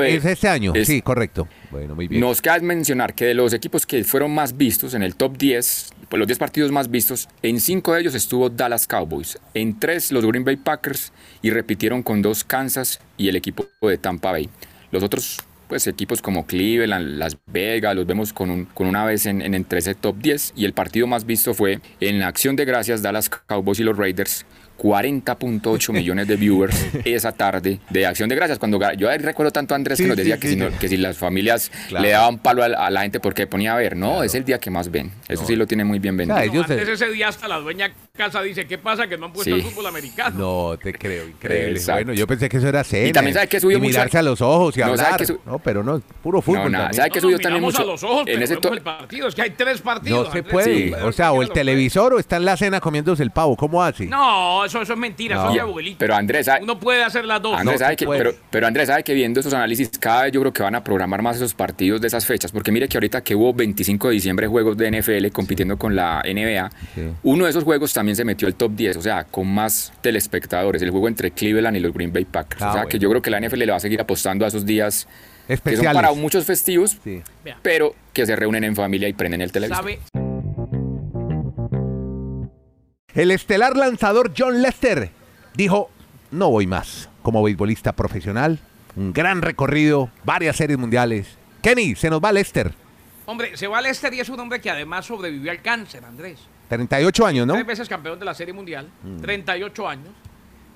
es 0.09 0.25
este 0.25 0.49
año. 0.49 0.73
sí, 0.85 1.03
correcto. 1.03 1.47
Bueno, 1.71 1.95
muy 1.95 2.09
bien. 2.09 2.21
Nos 2.21 2.43
cabe 2.43 2.61
mencionar 2.63 3.15
que 3.15 3.27
de 3.27 3.35
los 3.35 3.53
equipos 3.53 3.87
que 3.87 4.03
fueron 4.05 4.35
más 4.35 4.57
vistos 4.57 4.95
en 4.95 5.03
el 5.03 5.15
top 5.15 5.37
10, 5.37 5.91
pues 6.09 6.19
los 6.19 6.27
10 6.27 6.39
partidos 6.39 6.73
más 6.73 6.91
vistos, 6.91 7.29
en 7.43 7.61
5 7.61 7.95
de 7.95 8.01
ellos 8.01 8.15
estuvo 8.15 8.51
Dallas 8.51 8.87
Cowboys, 8.87 9.39
en 9.55 9.79
3 9.79 10.13
los 10.13 10.27
Green 10.27 10.45
Bay 10.45 10.57
Packers 10.57 11.13
y 11.43 11.51
repitieron 11.51 12.03
con 12.03 12.23
dos 12.23 12.45
Kansas 12.45 13.01
y 13.17 13.29
el 13.29 13.37
equipo 13.37 13.67
de 13.83 13.99
Tampa 13.99 14.33
Bay. 14.33 14.49
Los 14.91 15.03
otros 15.03 15.39
pues 15.69 15.87
equipos 15.87 16.21
como 16.21 16.47
Cleveland, 16.47 17.17
Las 17.17 17.37
Vegas, 17.47 17.95
los 17.95 18.05
vemos 18.05 18.33
con, 18.33 18.51
un, 18.51 18.65
con 18.65 18.89
una 18.89 19.05
vez 19.05 19.27
en, 19.27 19.41
en, 19.41 19.55
entre 19.55 19.79
ese 19.79 19.95
top 19.95 20.17
10 20.19 20.55
y 20.57 20.65
el 20.65 20.73
partido 20.73 21.07
más 21.07 21.25
visto 21.25 21.55
fue 21.55 21.79
en 22.01 22.19
la 22.19 22.27
acción 22.27 22.57
de 22.57 22.65
gracias 22.65 23.03
Dallas 23.03 23.29
Cowboys 23.29 23.79
y 23.79 23.85
los 23.85 23.97
Raiders 23.97 24.45
40.8 24.81 25.93
millones 25.93 26.27
de 26.29 26.37
viewers 26.37 26.87
esa 27.05 27.33
tarde 27.33 27.81
de 27.91 28.07
Acción 28.07 28.29
de 28.29 28.35
Gracias. 28.37 28.59
Cuando 28.59 28.79
yo 28.95 29.09
ahí 29.09 29.19
recuerdo 29.19 29.51
tanto 29.53 29.75
a 29.75 29.77
Andrés 29.77 29.99
Sí, 29.99 30.05
que 30.05 30.09
nos 30.09 30.17
decía 30.17 30.37
sí, 30.37 30.41
que, 30.41 30.49
sí, 30.49 30.55
si 30.55 30.61
no- 30.61 30.79
que 30.79 30.89
si 30.89 30.97
las 30.97 31.17
familias 31.19 31.71
Claro. 31.89 32.05
le 32.05 32.11
daban 32.11 32.39
palo 32.39 32.63
a 32.63 32.69
la, 32.69 32.87
a 32.87 32.91
la 32.91 33.03
gente 33.03 33.21
porque 33.21 33.47
ponía 33.47 33.75
a 33.75 33.77
ver. 33.77 33.97
No, 33.97 34.23
es 34.23 34.35
el 34.35 34.45
día 34.45 34.59
que 34.59 34.71
más 34.71 34.91
ven. 34.91 35.13
Eso 35.29 35.45
sí 35.47 35.57
lo 35.57 35.67
tiene 35.67 35.85
muy 35.85 35.99
bien 35.99 36.17
vendido. 36.17 36.37
Antes 36.63 36.87
se- 36.87 36.93
ese 36.93 37.09
día 37.11 37.29
hasta 37.29 37.49
la 37.49 37.59
dueña 37.59 37.93
casa 38.17 38.43
dice, 38.43 38.67
¿qué 38.67 38.77
pasa 38.79 39.07
que 39.07 39.17
no 39.17 39.27
han 39.27 39.33
puesto 39.33 39.55
Sí. 39.55 39.61
el 39.61 39.67
fútbol 39.67 39.87
americano? 39.87 40.37
No, 40.39 40.79
te 40.79 40.93
creo, 40.93 41.27
increíble. 41.27 41.71
Exacto. 41.73 42.05
Bueno, 42.05 42.13
yo 42.19 42.27
pensé 42.27 42.49
que 42.49 42.59
eso 42.59 42.69
era 42.69 42.85
cena. 42.85 43.09
Y 43.09 43.13
también 43.13 43.35
sabe 43.35 43.49
que 43.49 43.61
subió 43.61 43.79
y 43.79 43.81
mucho- 43.81 43.91
mirarse 43.91 44.19
a 44.19 44.23
los 44.23 44.41
ojos 44.41 44.77
y 44.77 44.81
No, 44.81 44.87
hablar. 44.87 45.27
su- 45.27 45.41
No, 45.47 45.59
pero 45.59 45.83
no, 45.83 46.01
puro 46.23 46.41
fútbol 46.43 46.65
No, 46.65 46.69
nada, 46.71 46.85
también. 46.85 46.97
¿sabe 46.99 47.11
que 47.11 47.19
No, 47.19 47.23
subió 47.23 47.39
también 47.39 47.63
mucho? 47.63 47.83
a 47.83 47.87
los 47.87 48.03
ojos, 48.03 48.25
en 48.27 48.43
ese 48.43 48.57
to- 48.57 48.73
el 48.73 48.81
partido. 48.83 49.29
Es 49.29 49.35
que 49.35 49.43
hay 49.43 49.51
tres 49.51 49.81
partidos. 49.81 50.27
No 50.29 50.33
se 50.33 50.43
puede. 50.43 50.75
Sí. 50.89 50.93
O 51.03 51.13
sea, 51.13 51.33
o 51.33 51.43
el 51.43 51.51
televisor 51.51 52.13
o 52.15 52.19
está 52.19 52.37
en 52.37 52.45
la 52.45 52.57
cena 52.57 52.81
comiéndose 52.81 53.23
el 53.23 53.31
pavo. 53.31 53.57
¿Cómo 53.57 53.83
hace? 53.83 54.07
No, 54.07 54.69
eso, 54.71 54.83
eso 54.83 54.93
es 54.95 54.99
mentira, 54.99 55.35
No. 55.37 55.41
eso 55.43 55.49
es 55.51 55.55
de 55.57 55.61
abuelito. 55.61 55.97
Pero 55.99 56.15
Andrés, 56.15 56.47
¿sabe- 56.47 56.63
Uno 56.63 56.79
puede 56.81 57.03
hacer 57.03 57.25
las 57.25 57.43
dos. 57.43 57.59
Andrés 57.59 57.79
No 57.81 57.85
sabe 57.85 57.97
que, 57.97 58.07
pero, 58.07 58.33
pero 58.51 58.67
Andrés 58.67 58.89
sabe 58.89 59.03
que 59.05 59.13
viendo 59.15 59.41
esos 59.41 59.53
análisis, 59.53 59.91
cada 59.99 60.23
vez 60.25 60.33
yo 60.33 60.41
creo 60.41 60.53
que 60.53 60.63
van 60.63 60.75
a 60.75 60.83
programar 60.83 61.21
más 61.23 61.37
esos 61.37 61.53
partidos 61.55 62.01
de 62.01 62.07
esas 62.07 62.25
fechas. 62.25 62.51
Porque 62.53 62.73
mire 62.73 62.89
que 62.89 62.97
ahorita 62.97 63.23
que 63.23 63.35
hubo 63.35 63.53
25 63.53 64.09
de 64.09 64.15
diciembre 64.15 64.47
juegos 64.47 64.77
de 64.77 64.87
NFL 64.91 65.31
compitiendo 65.33 65.77
con 65.77 65.95
la 65.95 66.23
NBA, 66.25 66.71
Sí. 66.95 67.03
uno 67.25 67.45
de 67.45 67.51
esos 67.51 67.65
juegos 67.65 67.93
también 67.93 68.17
se 68.17 68.25
metió 68.25 68.49
al 68.49 68.55
top 68.55 68.73
10, 68.75 68.97
o 68.97 69.03
sea, 69.03 69.25
con 69.25 69.47
más 69.47 69.93
telespectadores, 70.01 70.81
el 70.83 70.91
juego 70.91 71.09
entre 71.09 71.31
Cleveland 71.33 71.77
y 71.77 71.81
los 71.81 71.93
Green 71.93 72.13
Bay 72.13 72.25
Packers. 72.25 72.63
Ah, 72.63 72.69
o 72.69 72.73
sea, 72.73 72.81
bueno. 72.83 72.89
que 72.89 72.99
yo 72.99 73.11
creo 73.11 73.23
que 73.23 73.31
la 73.31 73.39
NFL 73.41 73.59
le 73.67 73.71
va 73.73 73.77
a 73.77 73.81
seguir 73.81 74.01
apostando 74.01 74.45
a 74.45 74.49
esos 74.49 74.65
días 74.65 75.07
que 75.07 75.11
son 75.47 75.55
Especiales. 75.55 75.95
para 75.95 76.13
muchos 76.13 76.45
festivos, 76.45 76.97
Sí. 77.03 77.23
Pero 77.63 77.95
que 78.13 78.25
se 78.27 78.37
reúnen 78.37 78.63
en 78.65 78.77
familia 78.77 79.09
y 79.09 79.13
prenden 79.15 79.41
el 79.41 79.51
televisor. 79.51 79.79
¿sabe? 79.83 80.20
El 83.15 83.33
estelar 83.33 83.77
lanzador 83.77 84.33
John 84.37 84.63
Lester 84.63 85.11
dijo, 85.55 85.91
no 86.31 86.51
voy 86.51 86.67
más. 86.67 87.09
Como 87.23 87.43
beisbolista 87.43 87.93
profesional, 87.93 88.61
un 88.97 89.13
gran 89.13 89.43
recorrido, 89.43 90.11
varias 90.25 90.57
series 90.57 90.79
mundiales. 90.79 91.37
Kenny, 91.63 91.97
se 91.97 92.09
nos 92.09 92.23
va 92.23 92.33
Lester. 92.33 92.73
Hombre, 93.27 93.57
se 93.57 93.67
va 93.67 93.81
Lester 93.81 94.15
y 94.15 94.21
es 94.21 94.29
un 94.29 94.41
hombre 94.41 94.61
que 94.61 94.71
además 94.71 95.07
sobrevivió 95.07 95.51
al 95.51 95.61
cáncer, 95.61 96.05
Andrés. 96.05 96.39
38 96.69 97.27
años, 97.27 97.47
¿no? 97.47 97.55
Tres 97.55 97.67
veces 97.67 97.89
campeón 97.89 98.19
de 98.19 98.25
la 98.25 98.35
Serie 98.35 98.55
Mundial, 98.55 98.89
38 99.21 99.89
años. 99.89 100.13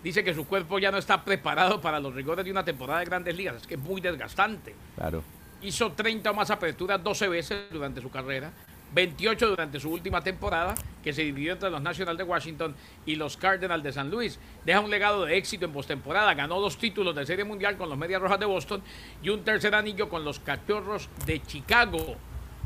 Dice 0.03 0.23
que 0.23 0.35
su 0.35 0.45
cuerpo 0.45 0.79
ya 0.79 0.91
no 0.91 0.99
está 0.99 1.25
preparado 1.25 1.81
para 1.81 1.99
los 1.99 2.15
rigores 2.15 2.45
de 2.45 2.51
una 2.51 2.65
temporada 2.65 2.99
de 2.99 3.07
grandes 3.07 3.35
ligas. 3.37 3.57
Es 3.63 3.67
que 3.67 3.75
es 3.75 3.81
muy 3.81 4.01
desgastante. 4.01 4.75
Claro. 4.97 5.23
Hizo 5.63 5.93
30 5.93 6.31
o 6.31 6.35
más 6.35 6.51
aperturas 6.51 7.03
12 7.03 7.29
veces 7.29 7.59
durante 7.71 8.03
su 8.03 8.11
carrera, 8.11 8.53
28 8.95 9.49
durante 9.49 9.81
su 9.81 9.91
última 9.91 10.23
temporada, 10.23 10.75
que 11.03 11.13
se 11.13 11.23
dividió 11.23 11.53
entre 11.53 11.71
los 11.71 11.83
Nationals 11.83 12.17
de 12.17 12.25
Washington 12.25 12.75
y 13.05 13.17
los 13.17 13.37
Cardinals 13.37 13.83
de 13.83 13.93
San 13.93 14.11
Luis. 14.11 14.39
Deja 14.65 14.81
un 14.81 14.91
legado 14.91 15.25
de 15.25 15.37
éxito 15.37 15.65
en 15.67 15.73
postemporada, 15.73 16.35
ganó 16.35 16.61
dos 16.61 16.79
títulos 16.79 17.15
de 17.15 17.27
Serie 17.27 17.45
Mundial 17.45 17.77
con 17.77 17.89
los 17.89 17.99
Medias 17.99 18.23
Rojas 18.23 18.39
de 18.39 18.47
Boston 18.47 18.83
y 19.23 19.31
un 19.31 19.43
tercer 19.43 19.75
anillo 19.75 20.09
con 20.09 20.25
los 20.25 20.39
Cachorros 20.39 21.09
de 21.27 21.43
Chicago, 21.43 22.17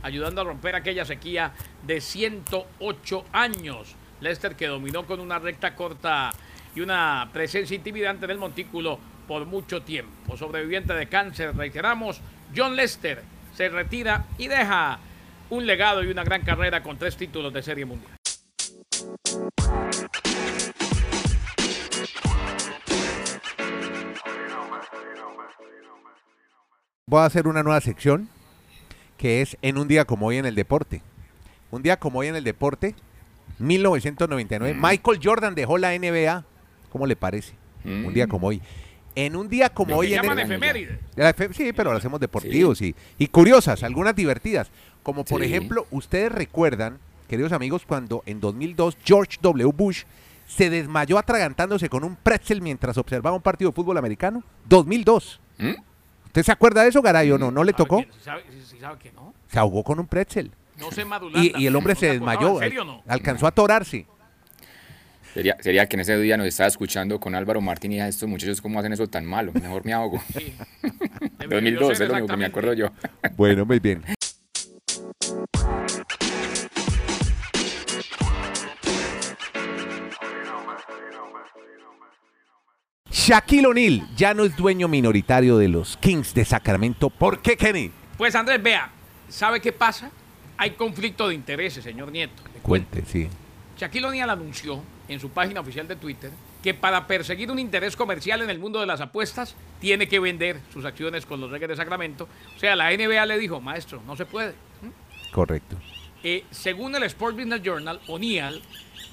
ayudando 0.02 0.42
a 0.42 0.44
romper 0.44 0.76
aquella 0.76 1.04
sequía 1.04 1.52
de 1.84 2.00
108 2.00 3.24
años. 3.32 3.96
Lester 4.20 4.56
que 4.56 4.66
dominó 4.66 5.06
con 5.06 5.20
una 5.20 5.38
recta 5.38 5.74
corta 5.74 6.30
y 6.74 6.80
una 6.80 7.30
presencia 7.32 7.74
intimidante 7.74 8.26
en 8.26 8.32
el 8.32 8.38
montículo 8.38 8.98
por 9.26 9.46
mucho 9.46 9.82
tiempo. 9.82 10.36
Sobreviviente 10.36 10.92
de 10.92 11.08
cáncer, 11.08 11.56
reiteramos, 11.56 12.20
John 12.54 12.76
Lester 12.76 13.22
se 13.54 13.68
retira 13.68 14.26
y 14.38 14.48
deja 14.48 14.98
un 15.50 15.66
legado 15.66 16.02
y 16.02 16.08
una 16.08 16.24
gran 16.24 16.42
carrera 16.42 16.82
con 16.82 16.98
tres 16.98 17.16
títulos 17.16 17.52
de 17.52 17.62
Serie 17.62 17.84
Mundial. 17.84 18.12
Voy 27.06 27.20
a 27.20 27.24
hacer 27.24 27.46
una 27.48 27.62
nueva 27.62 27.80
sección 27.80 28.28
que 29.16 29.40
es 29.42 29.56
en 29.62 29.78
un 29.78 29.88
día 29.88 30.04
como 30.04 30.26
hoy 30.26 30.36
en 30.36 30.46
el 30.46 30.54
deporte. 30.54 31.02
Un 31.70 31.82
día 31.82 31.98
como 31.98 32.20
hoy 32.20 32.28
en 32.28 32.36
el 32.36 32.44
deporte, 32.44 32.94
1999, 33.58 34.78
Michael 34.80 35.18
Jordan 35.22 35.54
dejó 35.54 35.76
la 35.78 35.98
NBA. 35.98 36.44
¿Cómo 36.90 37.06
le 37.06 37.16
parece? 37.16 37.54
Mm. 37.84 38.06
Un 38.06 38.14
día 38.14 38.26
como 38.26 38.46
hoy. 38.48 38.62
En 39.14 39.34
un 39.34 39.48
día 39.48 39.70
como 39.70 39.96
hoy 39.96 40.14
en 40.14 40.22
llaman 40.22 40.38
el 40.38 40.44
efeméride. 40.46 41.00
La 41.16 41.34
efe- 41.34 41.52
Sí, 41.52 41.72
pero 41.72 41.90
lo 41.90 41.98
hacemos 41.98 42.20
deportivos 42.20 42.80
y, 42.80 42.94
y 43.18 43.26
curiosas, 43.26 43.82
algunas 43.82 44.14
divertidas. 44.14 44.70
Como 45.08 45.24
por 45.24 45.40
Sí. 45.40 45.46
ejemplo, 45.46 45.86
ustedes 45.90 46.30
recuerdan, 46.30 46.98
queridos 47.28 47.52
amigos, 47.52 47.84
cuando 47.86 48.22
en 48.26 48.40
2002 48.40 48.94
George 49.02 49.38
W. 49.40 49.72
Bush 49.74 50.02
se 50.46 50.68
desmayó 50.68 51.16
atragantándose 51.16 51.88
con 51.88 52.04
un 52.04 52.14
pretzel 52.14 52.60
mientras 52.60 52.98
observaba 52.98 53.34
un 53.34 53.40
partido 53.40 53.70
de 53.70 53.74
fútbol 53.74 53.96
americano. 53.96 54.44
2002. 54.68 55.40
¿Mm? 55.56 55.70
¿Usted 56.26 56.42
se 56.42 56.52
acuerda 56.52 56.82
de 56.82 56.90
eso, 56.90 57.00
Garay, 57.00 57.30
o 57.30 57.38
no? 57.38 57.50
¿No 57.50 57.64
le 57.64 57.72
¿Sabe 57.72 57.84
tocó? 57.84 57.96
que- 58.00 58.12
sí 58.12 58.18
sabe, 58.22 58.42
sabe 58.78 58.98
que 58.98 59.10
no? 59.12 59.32
Se 59.50 59.58
ahogó 59.58 59.82
con 59.82 59.98
un 59.98 60.06
pretzel. 60.06 60.50
No 60.78 60.90
sé 60.92 61.06
Y, 61.36 61.58
y 61.62 61.66
el 61.66 61.74
hombre 61.74 61.94
¿No 61.94 62.00
se 62.00 62.06
desmayó. 62.08 62.52
¿En 62.60 62.68
serio 62.68 62.82
o 62.82 62.84
no? 62.84 63.02
Alcanzó 63.08 63.46
a 63.46 63.48
atorarse. 63.48 64.04
Sería, 65.32 65.56
sería 65.62 65.86
que 65.86 65.96
en 65.96 66.00
ese 66.00 66.18
día 66.18 66.36
nos 66.36 66.46
estaba 66.48 66.66
escuchando 66.68 67.18
con 67.18 67.34
Álvaro 67.34 67.62
Martín 67.62 67.92
y 67.92 67.94
dije, 67.94 68.08
estos 68.08 68.28
muchachos, 68.28 68.60
¿cómo 68.60 68.78
hacen 68.78 68.92
eso 68.92 69.06
tan 69.08 69.24
malo? 69.24 69.52
Mejor 69.54 69.86
me 69.86 69.94
ahogo. 69.94 70.20
Sí. 70.36 70.52
2002 71.48 71.92
es 71.92 72.08
lo 72.08 72.12
único 72.12 72.26
que 72.26 72.36
me 72.36 72.44
acuerdo 72.44 72.74
yo. 72.74 72.88
Bueno, 73.38 73.64
muy 73.64 73.78
bien. 73.78 74.02
Shaquille 83.10 83.66
O'Neal 83.66 84.08
ya 84.16 84.32
no 84.32 84.44
es 84.44 84.56
dueño 84.56 84.88
minoritario 84.88 85.58
de 85.58 85.68
los 85.68 85.98
Kings 85.98 86.32
de 86.32 86.46
Sacramento. 86.46 87.10
¿Por 87.10 87.42
qué, 87.42 87.58
Kenny? 87.58 87.90
Pues 88.16 88.34
Andrés, 88.34 88.62
vea, 88.62 88.90
¿sabe 89.28 89.60
qué 89.60 89.70
pasa? 89.70 90.10
Hay 90.56 90.70
conflicto 90.70 91.28
de 91.28 91.34
intereses, 91.34 91.84
señor 91.84 92.10
Nieto. 92.10 92.42
Cuente, 92.62 93.04
sí. 93.04 93.28
Shaquille 93.76 94.06
O'Neal 94.06 94.30
anunció 94.30 94.82
en 95.08 95.20
su 95.20 95.28
página 95.28 95.60
oficial 95.60 95.86
de 95.86 95.96
Twitter 95.96 96.30
que 96.62 96.72
para 96.72 97.06
perseguir 97.06 97.50
un 97.50 97.58
interés 97.58 97.96
comercial 97.96 98.40
en 98.40 98.48
el 98.48 98.58
mundo 98.58 98.80
de 98.80 98.86
las 98.86 99.02
apuestas 99.02 99.54
tiene 99.78 100.08
que 100.08 100.20
vender 100.20 100.60
sus 100.72 100.86
acciones 100.86 101.26
con 101.26 101.38
los 101.38 101.50
Reyes 101.50 101.68
de 101.68 101.76
Sacramento. 101.76 102.28
O 102.56 102.58
sea, 102.58 102.74
la 102.76 102.90
NBA 102.90 103.26
le 103.26 103.38
dijo, 103.38 103.60
maestro, 103.60 104.02
no 104.06 104.16
se 104.16 104.24
puede. 104.24 104.54
Correcto. 105.32 105.76
Eh, 106.22 106.44
según 106.50 106.94
el 106.96 107.02
Sport 107.04 107.36
Business 107.36 107.62
Journal, 107.62 108.00
O'Neal, 108.08 108.60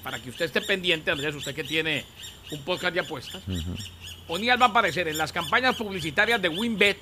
para 0.02 0.18
que 0.18 0.30
usted 0.30 0.46
esté 0.46 0.60
pendiente, 0.60 1.10
Andrés, 1.10 1.34
usted 1.34 1.54
que 1.54 1.64
tiene 1.64 2.04
un 2.50 2.62
podcast 2.64 2.94
de 2.94 3.00
apuestas, 3.00 3.42
O'Neal 4.28 4.60
va 4.60 4.66
a 4.66 4.68
aparecer 4.70 5.06
en 5.08 5.16
las 5.18 5.32
campañas 5.32 5.76
publicitarias 5.76 6.40
de 6.42 6.48
WinBet 6.48 6.98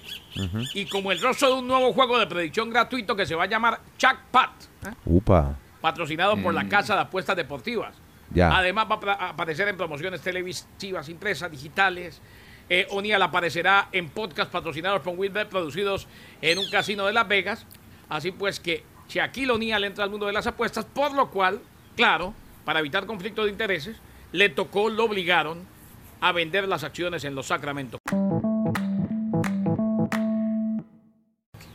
y 0.74 0.84
como 0.86 1.10
el 1.12 1.20
rostro 1.20 1.48
de 1.48 1.54
un 1.60 1.66
nuevo 1.66 1.92
juego 1.92 2.18
de 2.18 2.26
predicción 2.26 2.68
gratuito 2.70 3.16
que 3.16 3.24
se 3.24 3.34
va 3.34 3.44
a 3.44 3.46
llamar 3.46 3.80
Jackpot, 3.98 4.50
¿eh? 4.86 4.94
Upa. 5.06 5.56
patrocinado 5.80 6.36
por 6.42 6.52
la 6.54 6.68
Casa 6.68 6.94
de 6.94 7.00
Apuestas 7.02 7.36
Deportivas. 7.36 7.94
Ya. 8.30 8.56
Además 8.56 8.86
va 8.90 8.94
a 8.96 9.00
pra- 9.00 9.16
a 9.18 9.28
aparecer 9.30 9.68
en 9.68 9.76
promociones 9.76 10.20
televisivas, 10.20 11.08
impresas, 11.08 11.50
digitales. 11.50 12.20
Eh, 12.68 12.86
O'Neal 12.90 13.22
aparecerá 13.22 13.88
en 13.92 14.08
podcast 14.08 14.50
patrocinados 14.50 15.02
por 15.02 15.14
WinBet, 15.16 15.48
producidos 15.48 16.06
en 16.42 16.58
un 16.58 16.68
casino 16.70 17.06
de 17.06 17.12
Las 17.12 17.28
Vegas. 17.28 17.66
Así 18.08 18.32
pues 18.32 18.60
que 18.60 18.82
Shaquille 19.08 19.52
O'Neal 19.52 19.84
entra 19.84 20.04
al 20.04 20.10
mundo 20.10 20.26
de 20.26 20.32
las 20.32 20.46
apuestas, 20.46 20.84
por 20.84 21.12
lo 21.12 21.30
cual, 21.30 21.60
claro, 21.96 22.34
para 22.64 22.80
evitar 22.80 23.06
conflicto 23.06 23.44
de 23.44 23.50
intereses, 23.50 23.96
le 24.32 24.48
tocó, 24.48 24.88
lo 24.88 25.04
obligaron 25.04 25.66
a 26.20 26.32
vender 26.32 26.66
las 26.66 26.84
acciones 26.84 27.24
en 27.24 27.34
los 27.34 27.46
Sacramento. 27.46 27.98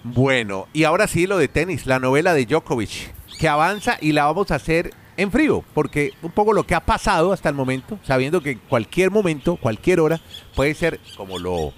Bueno, 0.03 0.67
y 0.73 0.85
ahora 0.85 1.07
sí 1.07 1.27
lo 1.27 1.37
de 1.37 1.47
tenis, 1.47 1.85
la 1.85 1.99
novela 1.99 2.33
de 2.33 2.45
Djokovic, 2.45 3.13
que 3.39 3.47
avanza 3.47 3.97
y 4.01 4.11
la 4.11 4.25
vamos 4.25 4.51
a 4.51 4.55
hacer 4.55 4.91
en 5.19 5.31
frío, 5.31 5.63
porque 5.73 6.13
un 6.21 6.31
poco 6.31 6.53
lo 6.53 6.63
que 6.63 6.75
ha 6.75 6.79
pasado 6.79 7.33
hasta 7.33 7.49
el 7.49 7.55
momento, 7.55 7.99
sabiendo 8.03 8.41
que 8.41 8.51
en 8.51 8.59
cualquier 8.69 9.11
momento, 9.11 9.57
cualquier 9.57 9.99
hora, 9.99 10.21
puede 10.55 10.73
ser 10.73 10.99
como 11.17 11.37
lo 11.37 11.73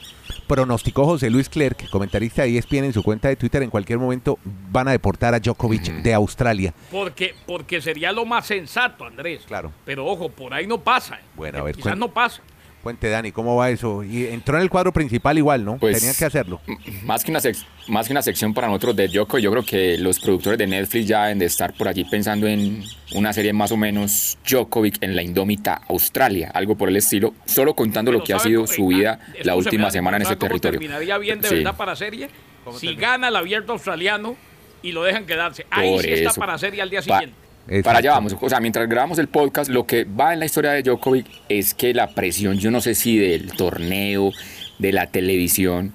pronosticó 0.48 1.06
José 1.06 1.30
Luis 1.30 1.50
Clerc, 1.50 1.90
comentarista 1.90 2.44
de 2.44 2.58
ESPN 2.58 2.86
en 2.86 2.94
su 2.94 3.04
cuenta 3.04 3.30
de 3.30 3.36
Twitter, 3.36 3.64
en 3.64 3.70
cualquier 3.70 4.00
momento 4.00 4.38
van 4.44 4.88
a 4.88 4.92
deportar 4.92 5.34
a 5.34 5.40
Djokovic 5.40 6.04
de 6.04 6.14
Australia. 6.14 6.74
Porque, 6.92 7.34
porque 7.46 7.82
sería 7.82 8.12
lo 8.12 8.26
más 8.26 8.46
sensato, 8.46 9.06
Andrés. 9.06 9.44
Claro. 9.48 9.72
Pero 9.86 10.06
ojo, 10.06 10.30
por 10.30 10.54
ahí 10.54 10.68
no 10.68 10.80
pasa. 10.82 11.16
¿eh? 11.16 11.24
Bueno, 11.36 11.60
a 11.60 11.64
ver, 11.64 11.76
Quizás 11.76 11.98
no 11.98 12.10
pasa. 12.10 12.42
Cuente 12.84 13.10
Dani, 13.10 13.32
¿cómo 13.32 13.56
va 13.56 13.70
eso? 13.70 14.04
Y 14.04 14.26
entró 14.26 14.56
en 14.58 14.64
el 14.64 14.70
cuadro 14.72 14.92
principal 14.92 15.38
igual, 15.38 15.64
¿no? 15.64 15.78
Pues- 15.78 16.00
Tenían 16.00 16.16
que 16.16 16.26
hacerlo. 16.26 16.60
Más 17.04 17.24
que, 17.24 17.30
una 17.30 17.40
sec- 17.40 17.64
más 17.88 18.08
que 18.08 18.14
una 18.14 18.24
sección 18.24 18.56
para 18.56 18.68
nosotros 18.68 18.96
de 18.96 19.08
Yoko, 19.08 19.38
yo 19.38 19.52
creo 19.52 19.64
que 19.64 20.00
los 20.00 20.20
productores 20.20 20.58
de 20.58 20.66
Netflix 20.66 21.08
ya 21.08 21.24
deben 21.26 21.38
de 21.38 21.46
estar 21.46 21.74
por 21.78 21.88
allí 21.88 22.06
pensando 22.06 22.48
en 22.48 22.84
una 23.14 23.34
serie 23.34 23.54
más 23.54 23.72
o 23.72 23.78
menos 23.78 24.40
Djokovic 24.50 24.98
en 25.04 25.16
la 25.16 25.22
indómita 25.22 25.80
Australia, 25.90 26.50
algo 26.56 26.76
por 26.76 26.90
el 26.90 26.96
estilo, 26.98 27.36
solo 27.46 27.76
contando 27.76 28.12
lo 28.12 28.24
que 28.24 28.34
ha 28.34 28.40
¿sabe 28.40 28.50
sido 28.50 28.66
su 28.66 28.88
vida 28.88 29.20
la 29.44 29.56
última 29.56 29.84
¿sabe 29.84 29.92
semana 29.92 30.18
en 30.18 30.24
ese 30.24 30.36
territorio. 30.36 30.80
terminaría 30.80 31.18
bien 31.20 31.40
de 31.40 31.50
Sí. 31.50 31.56
verdad 31.58 31.78
para 31.78 31.96
serie? 31.96 32.30
¿Cómo 32.64 32.80
Si 32.80 32.88
termina? 32.88 33.08
gana 33.10 33.28
el 33.28 33.36
abierto 33.36 33.74
australiano 33.74 34.36
y 34.82 34.92
lo 34.92 35.04
dejan 35.04 35.28
quedarse. 35.28 35.68
Ahí 35.70 35.92
Por 35.92 36.02
sí 36.02 36.10
está 36.14 36.32
eso. 36.32 36.40
para 36.40 36.58
serie 36.58 36.82
al 36.82 36.90
día 36.90 37.02
Pa- 37.04 37.20
siguiente. 37.20 37.36
Para 37.84 38.00
allá 38.00 38.12
vamos. 38.12 38.36
O 38.40 38.50
sea, 38.50 38.60
mientras 38.60 38.88
grabamos 38.90 39.20
el 39.20 39.28
podcast, 39.28 39.70
lo 39.70 39.86
que 39.86 40.04
va 40.04 40.34
en 40.34 40.40
la 40.40 40.46
historia 40.46 40.72
de 40.72 40.84
Djokovic 40.84 41.28
es 41.48 41.74
que 41.74 41.94
la 41.94 42.08
presión, 42.08 42.58
yo 42.58 42.72
no 42.72 42.82
sé 42.82 42.96
si 42.96 43.18
del 43.18 43.52
torneo, 43.54 44.32
de 44.80 44.92
la 44.92 45.08
televisión, 45.08 45.94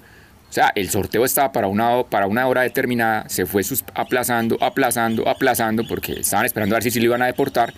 o 0.48 0.52
sea, 0.52 0.72
el 0.74 0.88
sorteo 0.88 1.24
estaba 1.24 1.52
para 1.52 1.66
una, 1.66 2.04
para 2.04 2.26
una 2.26 2.46
hora 2.46 2.62
determinada, 2.62 3.28
se 3.28 3.46
fue 3.46 3.62
aplazando, 3.94 4.56
aplazando, 4.60 5.28
aplazando, 5.28 5.86
porque 5.86 6.20
estaban 6.20 6.46
esperando 6.46 6.74
a 6.74 6.76
ver 6.76 6.84
si, 6.84 6.92
sí 6.92 7.00
lo 7.00 7.06
iban 7.06 7.20
a 7.22 7.26
deportar. 7.26 7.74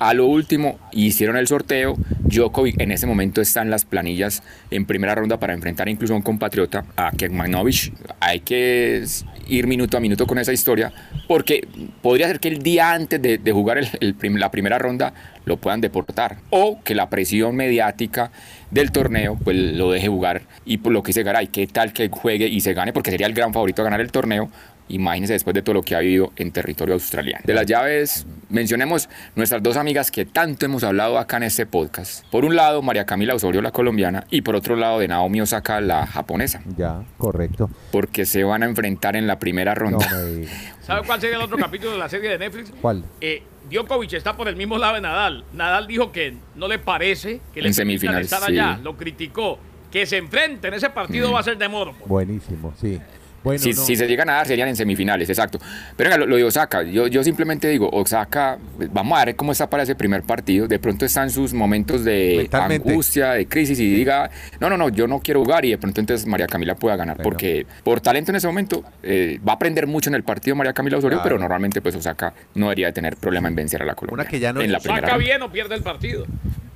A 0.00 0.14
lo 0.14 0.24
último, 0.24 0.78
hicieron 0.92 1.36
el 1.36 1.46
sorteo. 1.46 1.94
Djokovic 2.20 2.80
en 2.80 2.90
ese 2.90 3.06
momento 3.06 3.42
está 3.42 3.60
en 3.60 3.68
las 3.68 3.84
planillas 3.84 4.42
en 4.70 4.86
primera 4.86 5.14
ronda 5.14 5.38
para 5.38 5.52
enfrentar 5.52 5.90
incluso 5.90 6.14
a 6.14 6.16
un 6.16 6.22
compatriota, 6.22 6.86
a 6.96 7.10
Kekmanovic. 7.12 7.92
Hay 8.18 8.40
que 8.40 9.04
ir 9.46 9.66
minuto 9.66 9.98
a 9.98 10.00
minuto 10.00 10.26
con 10.26 10.38
esa 10.38 10.54
historia, 10.54 10.90
porque 11.28 11.68
podría 12.00 12.28
ser 12.28 12.40
que 12.40 12.48
el 12.48 12.62
día 12.62 12.92
antes 12.92 13.20
de, 13.20 13.52
jugar 13.52 13.78
la 14.00 14.50
primera 14.50 14.78
ronda 14.78 15.12
lo 15.44 15.58
puedan 15.58 15.82
deportar, 15.82 16.38
o 16.48 16.80
que 16.82 16.94
la 16.94 17.10
presión 17.10 17.54
mediática 17.54 18.30
del 18.70 18.92
torneo 18.92 19.36
pues 19.44 19.54
lo 19.54 19.90
deje 19.90 20.08
jugar 20.08 20.42
y 20.64 20.78
por 20.78 20.92
lo 20.92 21.02
que 21.02 21.08
dice 21.08 21.24
Garay, 21.24 21.48
qué 21.48 21.66
tal 21.66 21.92
que 21.92 22.08
juegue 22.08 22.46
y 22.46 22.62
se 22.62 22.72
gane, 22.72 22.94
porque 22.94 23.10
sería 23.10 23.26
el 23.26 23.34
gran 23.34 23.52
favorito 23.52 23.82
a 23.82 23.84
ganar 23.84 24.00
el 24.00 24.10
torneo. 24.10 24.50
Imagínense 24.88 25.34
después 25.34 25.54
de 25.54 25.62
todo 25.62 25.74
lo 25.74 25.82
que 25.82 25.94
ha 25.94 26.00
vivido 26.00 26.32
en 26.36 26.52
territorio 26.52 26.94
australiano. 26.94 27.42
De 27.44 27.54
las 27.54 27.66
llaves, 27.66 28.26
mencionemos 28.50 29.08
nuestras 29.36 29.62
dos 29.62 29.76
amigas 29.76 30.10
que 30.10 30.24
tanto 30.24 30.66
hemos 30.66 30.84
hablado 30.84 31.18
acá 31.18 31.38
en 31.38 31.44
este 31.44 31.66
podcast. 31.66 32.24
Por 32.30 32.44
un 32.44 32.56
lado, 32.56 32.82
María 32.82 33.06
Camila 33.06 33.34
Osorio, 33.34 33.62
la 33.62 33.70
colombiana, 33.70 34.24
y 34.30 34.42
por 34.42 34.56
otro 34.56 34.76
lado, 34.76 34.98
de 34.98 35.08
Naomi 35.08 35.40
Osaka, 35.40 35.80
la 35.80 36.06
japonesa, 36.06 36.62
Ya, 36.76 37.02
correcto. 37.18 37.70
porque 37.92 38.26
se 38.26 38.44
van 38.44 38.62
a 38.62 38.66
enfrentar 38.66 39.16
en 39.16 39.26
la 39.26 39.38
primera 39.38 39.74
No 39.74 39.80
ronda. 39.80 40.06
me 40.12 40.24
digas. 40.24 40.74
¿Sabe 40.82 41.06
cuál 41.06 41.20
sería 41.20 41.36
el 41.36 41.42
otro 41.42 41.56
capítulo 41.56 41.92
de 41.92 41.98
la 41.98 42.08
serie 42.08 42.30
de 42.30 42.38
Netflix? 42.38 42.72
¿Cuál? 42.80 43.04
Eh, 43.20 43.42
Djokovic 43.70 44.12
está 44.14 44.36
por 44.36 44.48
el 44.48 44.56
mismo 44.56 44.76
lado 44.78 44.94
de 44.96 45.00
Nadal. 45.02 45.44
Nadal 45.52 45.86
dijo 45.86 46.10
que 46.10 46.34
no 46.56 46.66
le 46.66 46.78
parece 46.80 47.40
que 47.54 47.62
le 47.62 47.72
semifinales, 47.72 48.24
estar 48.24 48.42
sí. 48.42 48.52
allá. 48.58 48.78
Lo 48.82 48.96
criticó. 48.96 49.58
Que 49.92 50.06
se 50.06 50.16
enfrenten. 50.16 50.72
Ese 50.74 50.90
partido 50.90 51.30
va 51.32 51.40
a 51.40 51.42
ser 51.42 51.58
de 51.58 51.68
moro. 51.68 51.94
Buenísimo, 52.06 52.72
sí. 52.80 52.98
Bueno, 53.42 53.58
si, 53.58 53.70
no. 53.70 53.76
si 53.82 53.96
se 53.96 54.06
llegan 54.06 54.28
a 54.28 54.34
dar, 54.34 54.46
serían 54.46 54.68
en 54.68 54.76
semifinales, 54.76 55.28
exacto. 55.28 55.58
Pero 55.96 56.10
venga, 56.10 56.18
lo, 56.18 56.26
lo 56.26 56.36
de 56.36 56.44
Osaka, 56.44 56.82
yo, 56.82 57.06
yo 57.06 57.24
simplemente 57.24 57.68
digo, 57.68 57.88
Osaka, 57.90 58.58
vamos 58.92 59.18
a 59.18 59.24
ver 59.24 59.36
cómo 59.36 59.52
está 59.52 59.68
para 59.70 59.82
ese 59.82 59.94
primer 59.94 60.22
partido. 60.22 60.68
De 60.68 60.78
pronto 60.78 61.04
están 61.06 61.30
sus 61.30 61.52
momentos 61.54 62.04
de 62.04 62.48
angustia, 62.52 63.32
de 63.32 63.46
crisis, 63.46 63.78
y 63.80 63.90
diga, 63.94 64.30
no, 64.60 64.68
no, 64.68 64.76
no, 64.76 64.88
yo 64.90 65.06
no 65.06 65.20
quiero 65.20 65.40
jugar, 65.42 65.64
y 65.64 65.70
de 65.70 65.78
pronto 65.78 66.00
entonces 66.00 66.26
María 66.26 66.46
Camila 66.46 66.74
pueda 66.74 66.96
ganar. 66.96 67.16
Bueno. 67.16 67.24
Porque 67.30 67.66
por 67.82 68.00
talento 68.00 68.30
en 68.30 68.36
ese 68.36 68.46
momento 68.46 68.84
eh, 69.02 69.38
va 69.46 69.52
a 69.52 69.54
aprender 69.56 69.86
mucho 69.86 70.10
en 70.10 70.14
el 70.16 70.22
partido 70.22 70.54
María 70.56 70.72
Camila 70.72 70.98
Osorio, 70.98 71.18
Claro. 71.18 71.24
pero 71.24 71.38
normalmente 71.38 71.80
pues 71.80 71.94
Osaka 71.94 72.32
no 72.54 72.66
debería 72.66 72.86
de 72.88 72.92
tener 72.92 73.16
problema 73.16 73.48
en 73.48 73.54
vencer 73.54 73.82
a 73.82 73.84
la 73.86 73.94
Colombia. 73.94 74.22
Una 74.22 74.30
que 74.30 74.38
ya 74.38 74.52
no- 74.52 74.60
en 74.60 74.70
la 74.72 74.80
bien 75.18 75.42
o 75.42 75.50
pierde 75.50 75.74
el 75.74 75.82
partido. 75.82 76.26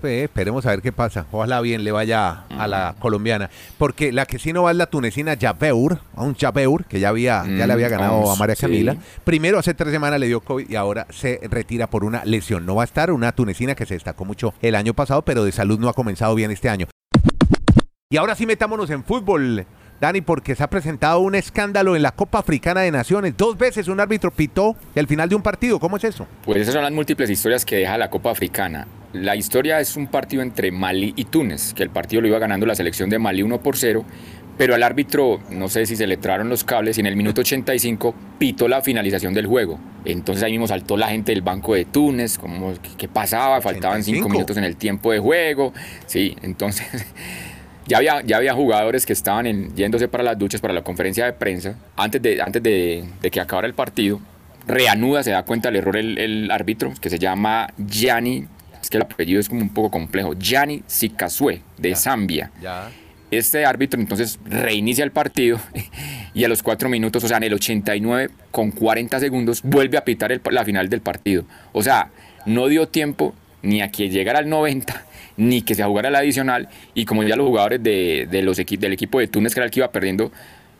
Pues, 0.05 0.25
esperemos 0.25 0.67
a 0.67 0.69
ver 0.69 0.83
qué 0.83 0.93
pasa. 0.93 1.25
Ojalá 1.33 1.63
bien 1.63 1.83
le 1.83 1.91
vaya 1.91 2.45
a 2.51 2.69
la 2.69 2.95
colombiana. 2.99 3.49
Porque 3.79 4.13
la 4.13 4.27
que 4.27 4.39
sí 4.39 4.53
no 4.53 4.65
va 4.65 4.71
es 4.71 4.77
la 4.77 4.85
tunecina 4.85 5.35
Jabeur, 5.41 5.99
a 6.15 6.25
un 6.25 6.35
Jabeur 6.35 6.85
que 6.85 7.01
ya 7.01 7.09
había, 7.09 7.43
ya 7.47 7.67
le 7.67 7.73
había 7.73 7.89
Mm, 7.89 7.91
ganado 7.91 8.13
vamos, 8.21 8.37
a 8.37 8.39
María 8.39 8.55
sí. 8.55 8.61
Camila. 8.61 8.97
Primero 9.25 9.59
hace 9.59 9.73
tres 9.73 9.93
semanas 9.93 10.21
le 10.21 10.27
dio 10.27 10.43
COVID 10.43 10.69
y 10.69 10.77
ahora 10.77 11.07
se 11.09 11.41
retira 11.51 11.87
por 11.87 12.05
una 12.05 12.23
lesión. 12.27 12.67
No 12.67 12.75
va 12.75 12.83
a 12.83 12.85
estar 12.85 13.11
una 13.13 13.33
tunecina 13.33 13.75
que 13.75 13.87
se 13.87 13.95
destacó 13.95 14.27
mucho 14.27 14.53
el 14.61 14.75
año 14.75 14.93
pasado, 14.93 15.23
pero 15.23 15.43
de 15.43 15.53
salud 15.53 15.79
no 15.79 15.89
ha 15.89 15.95
comenzado 15.95 16.35
bien 16.35 16.51
este 16.51 16.69
año. 16.69 16.87
Y 18.11 18.19
ahora 18.19 18.35
sí 18.35 18.45
metámonos 18.45 18.91
en 18.91 19.05
fútbol. 19.05 19.65
Dani, 20.03 20.21
porque 20.21 20.55
se 20.55 20.63
ha 20.63 20.69
presentado 20.69 21.21
un 21.21 21.35
escándalo 21.35 21.97
en 21.97 22.03
la 22.03 22.13
Copa 22.13 22.41
Africana 22.41 22.83
de 22.83 22.91
Naciones. 22.91 23.35
Dos 23.39 23.57
veces 23.57 23.89
un 23.89 24.01
árbitro 24.01 24.31
pitó 24.31 24.77
el 24.95 25.07
final 25.07 25.31
de 25.31 25.35
un 25.37 25.41
partido. 25.43 25.81
¿Cómo 25.81 25.97
es 25.97 26.05
eso? 26.05 26.27
Pues 26.45 26.59
esas 26.61 26.75
son 26.75 26.83
las 26.83 26.93
múltiples 26.93 27.31
historias 27.31 27.65
que 27.65 27.77
deja 27.77 27.97
la 27.97 28.11
Copa 28.11 28.31
Africana. 28.33 28.87
La 29.15 29.37
historia 29.37 29.81
es 29.81 29.97
un 29.97 30.09
partido 30.09 30.43
entre 30.43 30.71
Mali 30.73 31.13
y 31.17 31.25
Túnez, 31.25 31.73
que 31.73 31.83
el 31.83 31.91
partido 31.91 32.21
lo 32.21 32.29
iba 32.29 32.39
ganando 32.39 32.67
la 32.67 32.75
selección 32.75 33.09
de 33.11 33.19
Mali 33.19 33.43
1 33.43 33.61
por 33.63 33.77
0, 33.77 34.05
pero 34.59 34.75
al 34.75 34.83
árbitro, 34.83 35.41
no 35.51 35.69
sé 35.69 35.87
si 35.87 35.95
se 35.97 36.07
le 36.07 36.17
traron 36.17 36.49
los 36.49 36.65
cables, 36.65 36.99
y 36.99 37.01
en 37.01 37.07
el 37.07 37.15
minuto 37.17 37.41
85 37.41 38.15
pitó 38.39 38.67
la 38.69 38.83
finalización 38.83 39.33
del 39.33 39.47
juego. 39.47 39.79
Entonces 40.05 40.43
ahí 40.45 40.51
mismo 40.53 40.67
saltó 40.67 40.97
la 40.97 41.09
gente 41.09 41.33
del 41.33 41.43
banco 41.43 41.75
de 41.75 41.85
Túnez, 41.85 42.39
como 42.39 42.75
¿qué, 42.99 43.09
pasaba? 43.09 43.61
Faltaban 43.61 44.03
5 44.03 44.17
85. 44.19 44.29
minutos 44.29 44.57
en 44.57 44.65
el 44.65 44.77
tiempo 44.77 45.13
de 45.13 45.19
juego. 45.21 45.73
Sí, 46.07 46.37
entonces 46.43 46.87
ya 47.87 47.99
había, 47.99 48.21
ya 48.23 48.37
había 48.37 48.53
jugadores 48.55 49.07
que 49.07 49.13
estaban 49.13 49.47
en- 49.47 49.75
yéndose 49.77 50.09
para 50.09 50.25
las 50.25 50.39
duchas, 50.39 50.61
para 50.61 50.75
la 50.75 50.83
conferencia 50.83 51.25
de 51.25 51.33
prensa, 51.33 51.77
antes 51.97 52.21
de, 52.21 52.43
antes 52.43 52.63
de, 52.63 53.05
de 53.23 53.31
que 53.31 53.41
acabara 53.41 53.67
el 53.69 53.75
partido. 53.75 54.21
Reanuda, 54.67 55.23
se 55.23 55.31
da 55.31 55.43
cuenta 55.45 55.69
del 55.69 55.77
error 55.77 55.97
el, 55.97 56.17
el 56.19 56.51
árbitro, 56.51 56.93
que 57.01 57.11
se 57.11 57.19
llama 57.19 57.69
Gianni, 57.87 58.47
que 58.95 58.99
el 58.99 59.03
apellido 59.03 59.41
es 59.41 59.49
como 59.49 59.61
un 59.61 59.71
poco 59.71 59.91
complejo, 59.91 60.35
Gianni 60.39 60.85
Sikasue, 60.87 61.63
de 61.79 61.97
Zambia. 61.97 62.53
Ya. 62.63 62.91
Este 63.33 63.65
árbitro 63.67 64.01
entonces 64.01 64.39
reinicia 64.45 65.03
el 65.03 65.11
partido 65.11 65.59
y 66.35 66.45
a 66.45 66.49
los 66.49 66.63
cuatro 66.63 66.89
minutos, 66.89 67.25
o 67.25 67.29
sea, 67.29 67.39
en 67.39 67.43
el 67.43 67.55
89 67.55 68.31
con 68.53 68.71
40 68.71 69.19
segundos, 69.19 69.63
vuelve 69.65 69.99
a 69.99 70.05
pitar 70.05 70.31
el- 70.31 70.41
la 70.51 70.65
final 70.65 70.89
del 70.89 71.01
partido. 71.01 71.45
O 71.73 71.83
sea, 71.83 72.11
no 72.47 72.69
dio 72.69 72.87
tiempo 72.87 73.35
ni 73.63 73.83
a 73.83 73.91
que 73.91 74.09
llegara 74.11 74.39
al 74.39 74.49
90, 74.49 75.05
ni 75.37 75.63
que 75.63 75.75
se 75.75 75.83
jugara 75.83 76.09
el 76.11 76.15
adicional. 76.15 76.69
Y 76.95 77.05
como 77.05 77.25
ya 77.25 77.35
los 77.35 77.49
jugadores 77.49 77.83
de, 77.83 78.29
de 78.31 78.43
los 78.43 78.61
equi- 78.61 78.79
del 78.79 78.93
equipo 78.93 79.19
de 79.19 79.27
Túnez, 79.27 79.55
que 79.55 79.59
era 79.61 79.65
el 79.65 79.73
que 79.73 79.81
iba 79.81 79.91
perdiendo, 79.91 80.31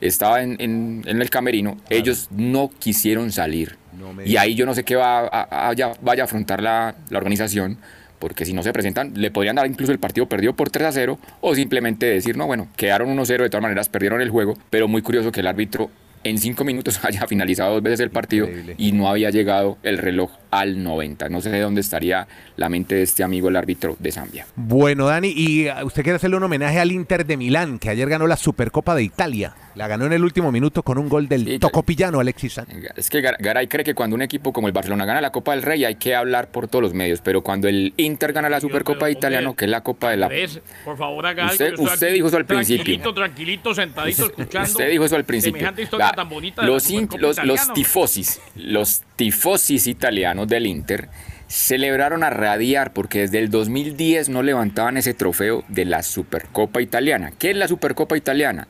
estaba 0.01 0.41
en, 0.41 0.57
en- 0.61 1.03
en 1.07 1.21
el 1.21 1.31
camerino, 1.31 1.79
ellos 1.91 2.29
no 2.31 2.71
quisieron 2.79 3.33
salir. 3.33 3.77
No 3.99 4.13
me 4.13 4.27
y 4.29 4.37
ahí 4.37 4.55
yo 4.55 4.67
no 4.67 4.75
sé 4.75 4.85
qué 4.85 4.95
va 4.95 5.21
a- 5.27 5.71
a- 5.71 5.73
ya 5.73 5.93
vaya 6.03 6.23
a 6.23 6.27
afrontar 6.27 6.63
la, 6.63 6.95
la 7.11 7.19
organización, 7.19 7.79
porque 8.19 8.45
si 8.45 8.53
no 8.53 8.63
se 8.63 8.73
presentan, 8.73 9.13
le 9.15 9.31
podrían 9.31 9.57
dar 9.57 9.67
incluso 9.67 9.93
el 9.93 9.99
partido 9.99 10.29
perdido 10.29 10.55
por 10.55 10.71
3 10.71 10.87
a 10.89 10.93
0, 10.93 11.19
o 11.41 11.55
simplemente 11.55 12.07
decir, 12.07 12.37
no, 12.37 12.47
bueno, 12.47 12.69
quedaron 12.77 13.11
1 13.11 13.25
0, 13.25 13.45
de 13.45 13.51
todas 13.51 13.63
maneras 13.63 13.89
perdieron 13.89 14.21
el 14.21 14.31
juego, 14.31 14.55
pero 14.71 14.89
muy 14.89 15.03
curioso 15.03 15.33
que 15.33 15.41
el 15.41 15.47
árbitro 15.47 15.91
en 16.25 16.39
5 16.39 16.65
minutos 16.65 17.01
haya 17.05 17.27
finalizado 17.27 17.75
dos 17.75 17.83
veces 17.83 18.01
el 18.01 18.11
partido 18.11 18.47
Increíble. 18.47 18.75
y 18.79 18.93
no 18.93 19.09
había 19.09 19.31
llegado 19.31 19.79
el 19.83 19.99
reloj 19.99 20.31
al 20.61 20.83
90. 20.83 21.29
No 21.29 21.41
sé 21.41 21.51
de 21.51 21.61
dónde 21.61 21.81
estaría 21.81 22.27
la 22.57 22.69
mente 22.69 22.95
de 22.95 23.03
este 23.03 23.23
amigo, 23.25 23.49
el 23.49 23.57
árbitro 23.57 23.97
de 23.99 24.13
Zambia. 24.13 24.47
Bueno, 24.57 25.07
Dani, 25.07 25.33
y 25.35 25.69
uh, 25.69 25.85
usted 25.87 26.03
quiere 26.03 26.17
hacerle 26.17 26.37
un 26.37 26.43
homenaje 26.45 26.79
al 26.81 26.93
Inter 26.93 27.27
de 27.27 27.37
Milán, 27.37 27.79
que 27.79 27.89
ayer 27.91 28.09
ganó 28.09 28.27
la 28.27 28.37
Supercopa 28.37 28.95
de 28.95 29.03
Italia. 29.03 29.55
La 29.75 29.89
ganó 29.89 30.07
en 30.07 30.13
el 30.13 30.23
último 30.23 30.53
minuto 30.53 30.85
con 30.85 30.99
un 30.99 31.09
gol 31.09 31.27
del 31.29 31.45
Sí, 31.47 31.59
tocopillano 31.59 32.21
Alexis 32.21 32.53
Sánchez. 32.55 32.93
Es 32.97 33.11
que 33.11 33.21
Gar- 33.21 33.37
Garay 33.41 33.67
cree 33.67 33.83
que 33.85 33.95
cuando 33.95 34.15
un 34.15 34.23
equipo 34.23 34.53
como 34.53 34.69
el 34.69 34.73
Barcelona 34.73 35.05
gana 35.05 35.21
la 35.21 35.33
Copa 35.33 35.51
del 35.53 35.63
Rey 35.63 35.85
hay 35.85 35.97
que 35.97 36.15
hablar 36.15 36.49
por 36.53 36.69
todos 36.69 36.83
los 36.83 36.95
medios, 36.95 37.21
pero 37.21 37.43
cuando 37.43 37.67
el 37.67 37.93
Inter 37.97 38.33
gana 38.33 38.49
la 38.49 38.61
Supercopa 38.61 39.07
de 39.07 39.13
Italiano, 39.13 39.51
hombre, 39.51 39.59
que 39.59 39.65
es 39.65 39.71
la 39.73 39.81
Copa 39.83 40.11
de 40.11 40.17
la... 40.17 40.31
Por 40.85 40.97
favor, 40.97 41.27
haga 41.27 41.47
Usted- 41.47 41.75
usted 41.79 42.13
dijo 42.13 42.29
eso 42.29 42.37
al 42.37 42.45
principio. 42.47 42.85
Tranquilito, 42.85 43.15
tranquilito, 43.15 43.75
sentadito, 43.75 44.27
escuchando. 44.39 44.71
Usted 44.71 44.91
dijo 44.91 45.05
eso 45.07 45.17
al 45.17 45.25
principio. 45.25 45.55
Semejante 45.59 45.83
historia 45.83 46.07
La- 46.07 46.13
tan 46.13 46.29
bonita 46.29 46.63
de 46.63 46.69
la 46.69 46.75
los, 46.75 46.91
in- 46.91 47.09
los, 47.11 47.21
los 47.21 47.37
italiana. 47.39 47.75
tifosis, 47.75 48.41
los 48.55 49.03
tifosis 49.17 49.87
italianos 49.87 50.49
del 50.49 50.67
Inter 50.67 51.09
celebraron 51.47 52.25
a 52.25 52.31
radiar 52.31 52.93
porque 52.93 53.21
desde 53.21 53.39
el 53.39 53.51
2010 53.51 54.29
no 54.29 54.43
levantaban 54.43 54.97
ese 54.97 55.15
trofeo 55.15 55.63
de 55.69 55.85
la 55.85 56.03
Supercopa 56.03 56.81
italiana. 56.81 57.33
¿Qué 57.39 57.51
es 57.51 57.57
la 57.57 57.69
Supercopa 57.69 58.17
italiana? 58.17 58.67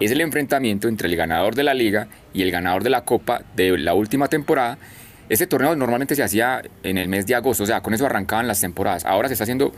Es 0.00 0.10
el 0.10 0.20
enfrentamiento 0.20 0.88
entre 0.88 1.08
el 1.08 1.16
ganador 1.16 1.54
de 1.54 1.62
la 1.62 1.72
liga 1.72 2.08
y 2.34 2.42
el 2.42 2.50
ganador 2.50 2.82
de 2.82 2.90
la 2.90 3.04
Copa 3.04 3.42
de 3.54 3.78
la 3.78 3.94
última 3.94 4.28
temporada. 4.28 4.76
Este 5.28 5.46
torneo 5.46 5.74
normalmente 5.76 6.14
se 6.14 6.22
hacía 6.22 6.62
en 6.82 6.98
el 6.98 7.08
mes 7.08 7.26
de 7.26 7.34
agosto, 7.34 7.64
o 7.64 7.66
sea, 7.66 7.80
con 7.80 7.94
eso 7.94 8.06
arrancaban 8.06 8.46
las 8.46 8.60
temporadas. 8.60 9.04
Ahora 9.04 9.28
se 9.28 9.34
está 9.34 9.44
haciendo 9.44 9.72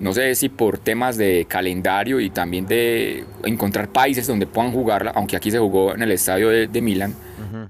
no 0.00 0.12
sé 0.12 0.34
si 0.36 0.48
por 0.48 0.78
temas 0.78 1.16
de 1.16 1.46
calendario 1.48 2.20
y 2.20 2.30
también 2.30 2.66
de 2.66 3.24
encontrar 3.42 3.88
países 3.88 4.28
donde 4.28 4.46
puedan 4.46 4.70
jugarla, 4.70 5.10
aunque 5.14 5.36
aquí 5.36 5.50
se 5.50 5.58
jugó 5.58 5.94
en 5.94 6.02
el 6.02 6.12
estadio 6.12 6.50
de, 6.50 6.68
de 6.68 6.80
Milán, 6.80 7.14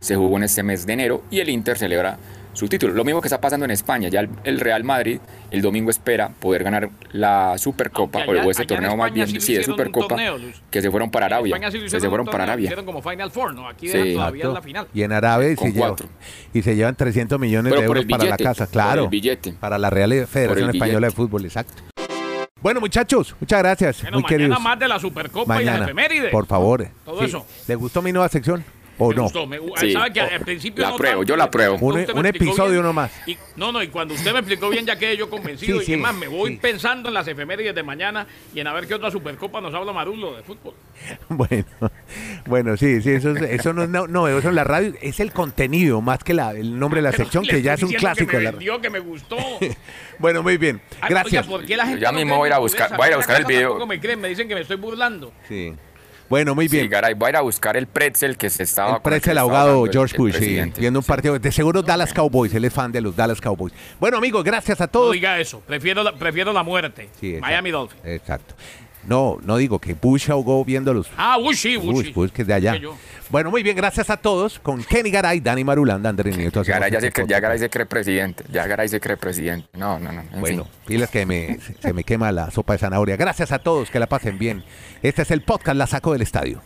se 0.01 0.17
jugó 0.17 0.37
en 0.37 0.45
este 0.45 0.63
mes 0.63 0.87
de 0.87 0.93
enero 0.93 1.23
y 1.31 1.41
el 1.41 1.49
Inter 1.49 1.77
celebra 1.79 2.19
su 2.55 2.67
título. 2.69 2.93
Lo 2.93 3.05
mismo 3.05 3.21
que 3.21 3.29
está 3.29 3.41
pasando 3.41 3.65
en 3.67 3.71
España, 3.71 4.09
ya 4.09 4.19
el, 4.21 4.31
el 4.43 4.59
Real 4.59 4.83
Madrid 4.83 5.21
el 5.53 5.63
domingo 5.63 5.91
espera 5.91 6.29
poder 6.41 6.65
ganar 6.65 6.91
la 7.13 7.57
Supercopa 7.57 8.23
allá- 8.23 8.45
o 8.45 8.51
este 8.51 8.67
torneo 8.67 8.97
más 8.97 9.13
bien, 9.13 9.29
sí 9.29 9.41
sí, 9.41 9.55
de 9.55 9.63
Supercopa, 9.63 10.09
torneo, 10.09 10.37
que 10.71 10.83
se 10.83 10.91
fueron 10.91 11.09
para 11.11 11.27
Arabia, 11.27 11.57
sí 11.71 11.79
que 11.79 12.01
se 12.01 12.09
fueron 12.09 12.27
para 12.27 12.45
Arabia. 12.45 12.75
Como 12.85 13.01
Final 13.01 13.31
Four, 13.31 13.55
¿no? 13.55 13.69
Aquí 13.69 13.87
Sí. 13.89 13.97
dejan 13.97 14.15
todavía 14.15 14.43
en 14.43 14.49
la 14.49 14.53
Exacto. 14.59 14.67
final. 14.67 14.87
Y 14.93 15.03
en 15.03 15.13
Arabia 15.13 15.51
y 15.53 15.57
se, 15.57 15.73
llevan, 15.73 15.95
y 16.53 16.63
se 16.63 16.75
llevan 16.75 16.97
300 16.97 17.39
millones 17.39 17.71
Pero 17.71 17.81
de 17.81 17.87
euros 17.87 18.05
para 18.07 18.25
la 18.25 18.37
casa, 18.37 18.65
por 18.65 18.73
claro. 18.73 19.05
el 19.05 19.09
billete. 19.11 19.53
Para 19.53 19.79
la 19.79 19.89
Real 19.91 20.27
Federación 20.27 20.71
Española 20.71 21.07
de. 21.07 21.13
Fútbol, 21.13 21.45
exacto. 21.45 21.75
Bueno, 22.61 22.81
muchachos, 22.81 23.37
muchas 23.41 23.61
gracias. 23.61 24.03
Bueno, 24.03 24.17
muy 24.17 24.23
mañana 24.25 24.37
queridos. 24.39 24.61
más 24.61 24.79
de 24.81 24.89
la 24.89 24.99
Supercopa 24.99 25.63
y 25.63 25.65
las 25.65 25.81
efemérides. 25.83 26.33
por 26.33 26.45
favor. 26.47 26.89
Todo 27.05 27.21
Sí. 27.21 27.27
eso. 27.27 27.47
¿Le 27.69 27.75
gustó 27.77 28.03
mi 28.03 28.11
nueva 28.11 28.29
sección? 28.29 28.65
¿O 28.99 29.11
me 29.11 29.15
no? 29.17 29.23
gustó, 29.23 29.47
me- 29.47 29.59
Sí, 29.77 29.93
¿sabe 29.93 30.13
que 30.13 30.21
o- 30.21 30.25
al 30.25 30.41
principio 30.41 30.83
la 30.83 30.89
no 30.91 30.95
apruebo, 30.97 31.19
tanto, 31.21 31.29
yo 31.29 31.37
la 31.37 31.45
después 31.45 31.81
Un- 31.81 31.95
me 32.15 32.21
un 32.21 32.27
episodio 32.27 32.71
bien, 32.73 32.83
nomás. 32.83 33.13
y- 33.27 33.37
no, 33.57 33.71
no, 33.73 33.83
y 33.83 33.89
cuando 33.89 34.15
usted 34.15 34.33
me 34.33 34.41
explicó 34.41 34.69
bien, 34.71 34.85
ya 34.87 34.97
quedé 34.99 35.17
yo 35.17 35.31
convencido. 35.31 35.79
Sí, 35.81 35.93
y 35.93 35.95
sí, 35.95 35.97
más, 36.01 36.15
me 36.15 36.27
voy 36.29 36.53
sí. 36.53 36.59
pensando 36.61 37.09
en 37.09 37.15
las 37.15 37.27
efemérides 37.29 37.75
de 37.75 37.83
mañana 37.83 38.27
y 38.55 38.61
en 38.61 38.67
a 38.67 38.73
ver 38.73 38.87
qué 38.87 38.95
otra 38.95 39.11
Supercopa 39.11 39.61
nos 39.61 39.73
habla 39.75 39.93
Marulo 39.93 40.37
de 40.37 40.43
fútbol. 40.43 40.75
Bueno, 41.29 41.65
bueno, 42.47 42.77
sí, 42.77 43.01
sí, 43.03 43.11
eso, 43.13 43.31
es- 43.31 43.43
eso 43.43 43.73
no 43.73 43.83
es 43.85 43.89
no, 43.89 44.07
novedoso 44.07 44.49
en 44.49 44.55
la 44.57 44.65
radio, 44.65 44.93
es 45.01 45.21
el 45.21 45.33
contenido 45.33 46.01
más 46.01 46.25
que 46.25 46.35
la, 46.35 46.51
el 46.53 46.79
nombre 46.79 46.99
de 46.99 47.03
la 47.03 47.11
Pero 47.13 47.25
sección, 47.25 47.45
que 47.45 47.63
ya 47.63 47.75
es 47.75 47.83
un 47.83 47.93
clásico 47.93 48.31
Que 48.33 48.39
de 48.39 48.45
me 48.45 48.51
vendió, 48.51 48.81
que 48.81 48.91
me 48.91 48.99
gustó. 48.99 49.37
Bueno, 50.19 50.43
muy 50.43 50.57
bien, 50.59 50.81
Ah, 51.01 51.07
gracias. 51.09 51.47
oiga, 51.47 51.57
¿por 51.59 51.65
qué 51.67 51.77
la 51.77 51.87
gente 51.87 52.01
ya 52.01 52.11
no 52.11 52.19
mismo 52.19 52.37
voy 52.39 52.47
a 52.47 52.49
ir 52.49 52.55
a 52.55 52.59
buscar- 52.59 52.97
voy 52.97 53.05
a 53.05 53.09
ir 53.09 53.13
a 53.15 53.17
cosa? 53.19 53.29
buscar 53.29 53.41
el 53.41 53.47
video. 53.47 53.87
Me 53.87 54.01
creen, 54.01 54.21
me 54.21 54.29
dicen 54.29 54.49
que 54.49 54.55
me 54.57 54.63
estoy 54.63 54.77
burlando. 54.77 55.33
Sí. 55.47 55.73
Bueno, 56.29 56.55
muy 56.55 56.69
Sí, 56.69 56.77
bien. 56.77 56.91
Garay, 56.91 57.14
voy 57.14 57.29
a 57.29 57.31
ir 57.31 57.37
a 57.37 57.41
buscar 57.41 57.77
el 57.77 57.87
pretzel 57.87 58.37
que 58.37 58.51
se 58.51 58.62
estaba. 58.64 58.97
el 58.97 59.21
que 59.23 59.31
el 59.31 59.38
hablando 59.38 59.87
el- 59.87 59.93
George 59.93 60.14
el 60.17 60.19
Bush, 60.23 60.33
sí, 60.33 60.38
presidente. 60.38 60.81
viendo 60.81 60.99
un 61.01 61.05
partido, 61.05 61.38
de 61.38 61.53
seguro 61.53 61.83
Dallas 61.83 62.12
Cowboys, 62.12 62.53
él 62.55 62.64
es 62.67 62.73
fan 62.73 62.93
de 62.93 63.01
los 63.01 63.17
Dallas 63.17 63.41
Cowboys. 63.41 63.73
Bueno, 63.99 64.19
amigos, 64.19 64.45
gracias 64.45 64.81
a 64.81 64.85
No 64.85 64.88
todos. 64.91 65.12
diga 65.14 65.38
eso, 65.41 65.61
prefiero 65.67 66.03
la, 66.03 66.12
prefiero 66.14 66.53
la 66.53 66.62
muerte. 66.62 67.09
Sí. 67.19 67.38
Miami 67.41 67.71
Dolphins. 67.71 68.03
Exacto. 68.05 68.55
No, 69.09 69.38
no 69.42 69.57
digo 69.57 69.79
que 69.79 69.94
Bush 69.94 70.31
ahogó 70.31 70.64
viendo 70.64 70.92
los 70.92 71.09
Ah, 71.16 71.38
Bush 71.38 71.57
sí, 71.57 71.77
Bush, 71.77 71.87
Bush. 72.05 72.12
Bush, 72.14 72.31
que 72.31 72.42
es 72.42 72.49
de 72.49 72.55
allá. 72.55 72.79
Bueno, 73.31 73.51
muy 73.51 73.62
bien, 73.62 73.77
gracias 73.77 74.11
a 74.11 74.16
todos. 74.18 74.59
Con 74.59 74.83
Kenny 74.85 75.11
Garay, 75.11 75.40
Dani 75.40 75.64
Marulanda, 75.64 76.11
Andrés 76.11 76.37
Nieto. 76.37 76.62
Garay 76.64 76.90
ya, 76.90 76.99
este 76.99 77.11
se, 77.11 77.23
cre- 77.25 77.29
ya. 77.29 77.40
Garay 77.40 77.59
se 77.59 77.71
cree 77.71 77.87
presidente. 77.87 78.44
Ya 78.53 78.66
Garay 78.66 78.88
se 78.88 79.01
cree 79.01 79.16
presidente. 79.16 79.68
No, 79.73 79.99
no, 79.99 80.12
no. 80.12 80.21
en 80.21 80.40
Bueno, 80.40 80.64
fin. 80.64 80.73
pilas 80.87 81.11
que 81.11 81.25
me, 81.27 81.59
se 81.81 81.92
me 81.92 82.05
quema 82.05 82.31
la 82.33 82.51
sopa 82.51 82.75
de 82.75 82.79
zanahoria. 82.81 83.16
Gracias 83.16 83.51
a 83.53 83.59
todos, 83.59 83.90
que 83.90 83.99
la 83.99 84.07
pasen 84.07 84.38
bien. 84.38 84.62
Este 85.03 85.23
es 85.23 85.31
el 85.31 85.42
podcast 85.42 85.77
La 85.77 85.87
Saco 85.87 86.12
del 86.12 86.23
Estadio. 86.23 86.61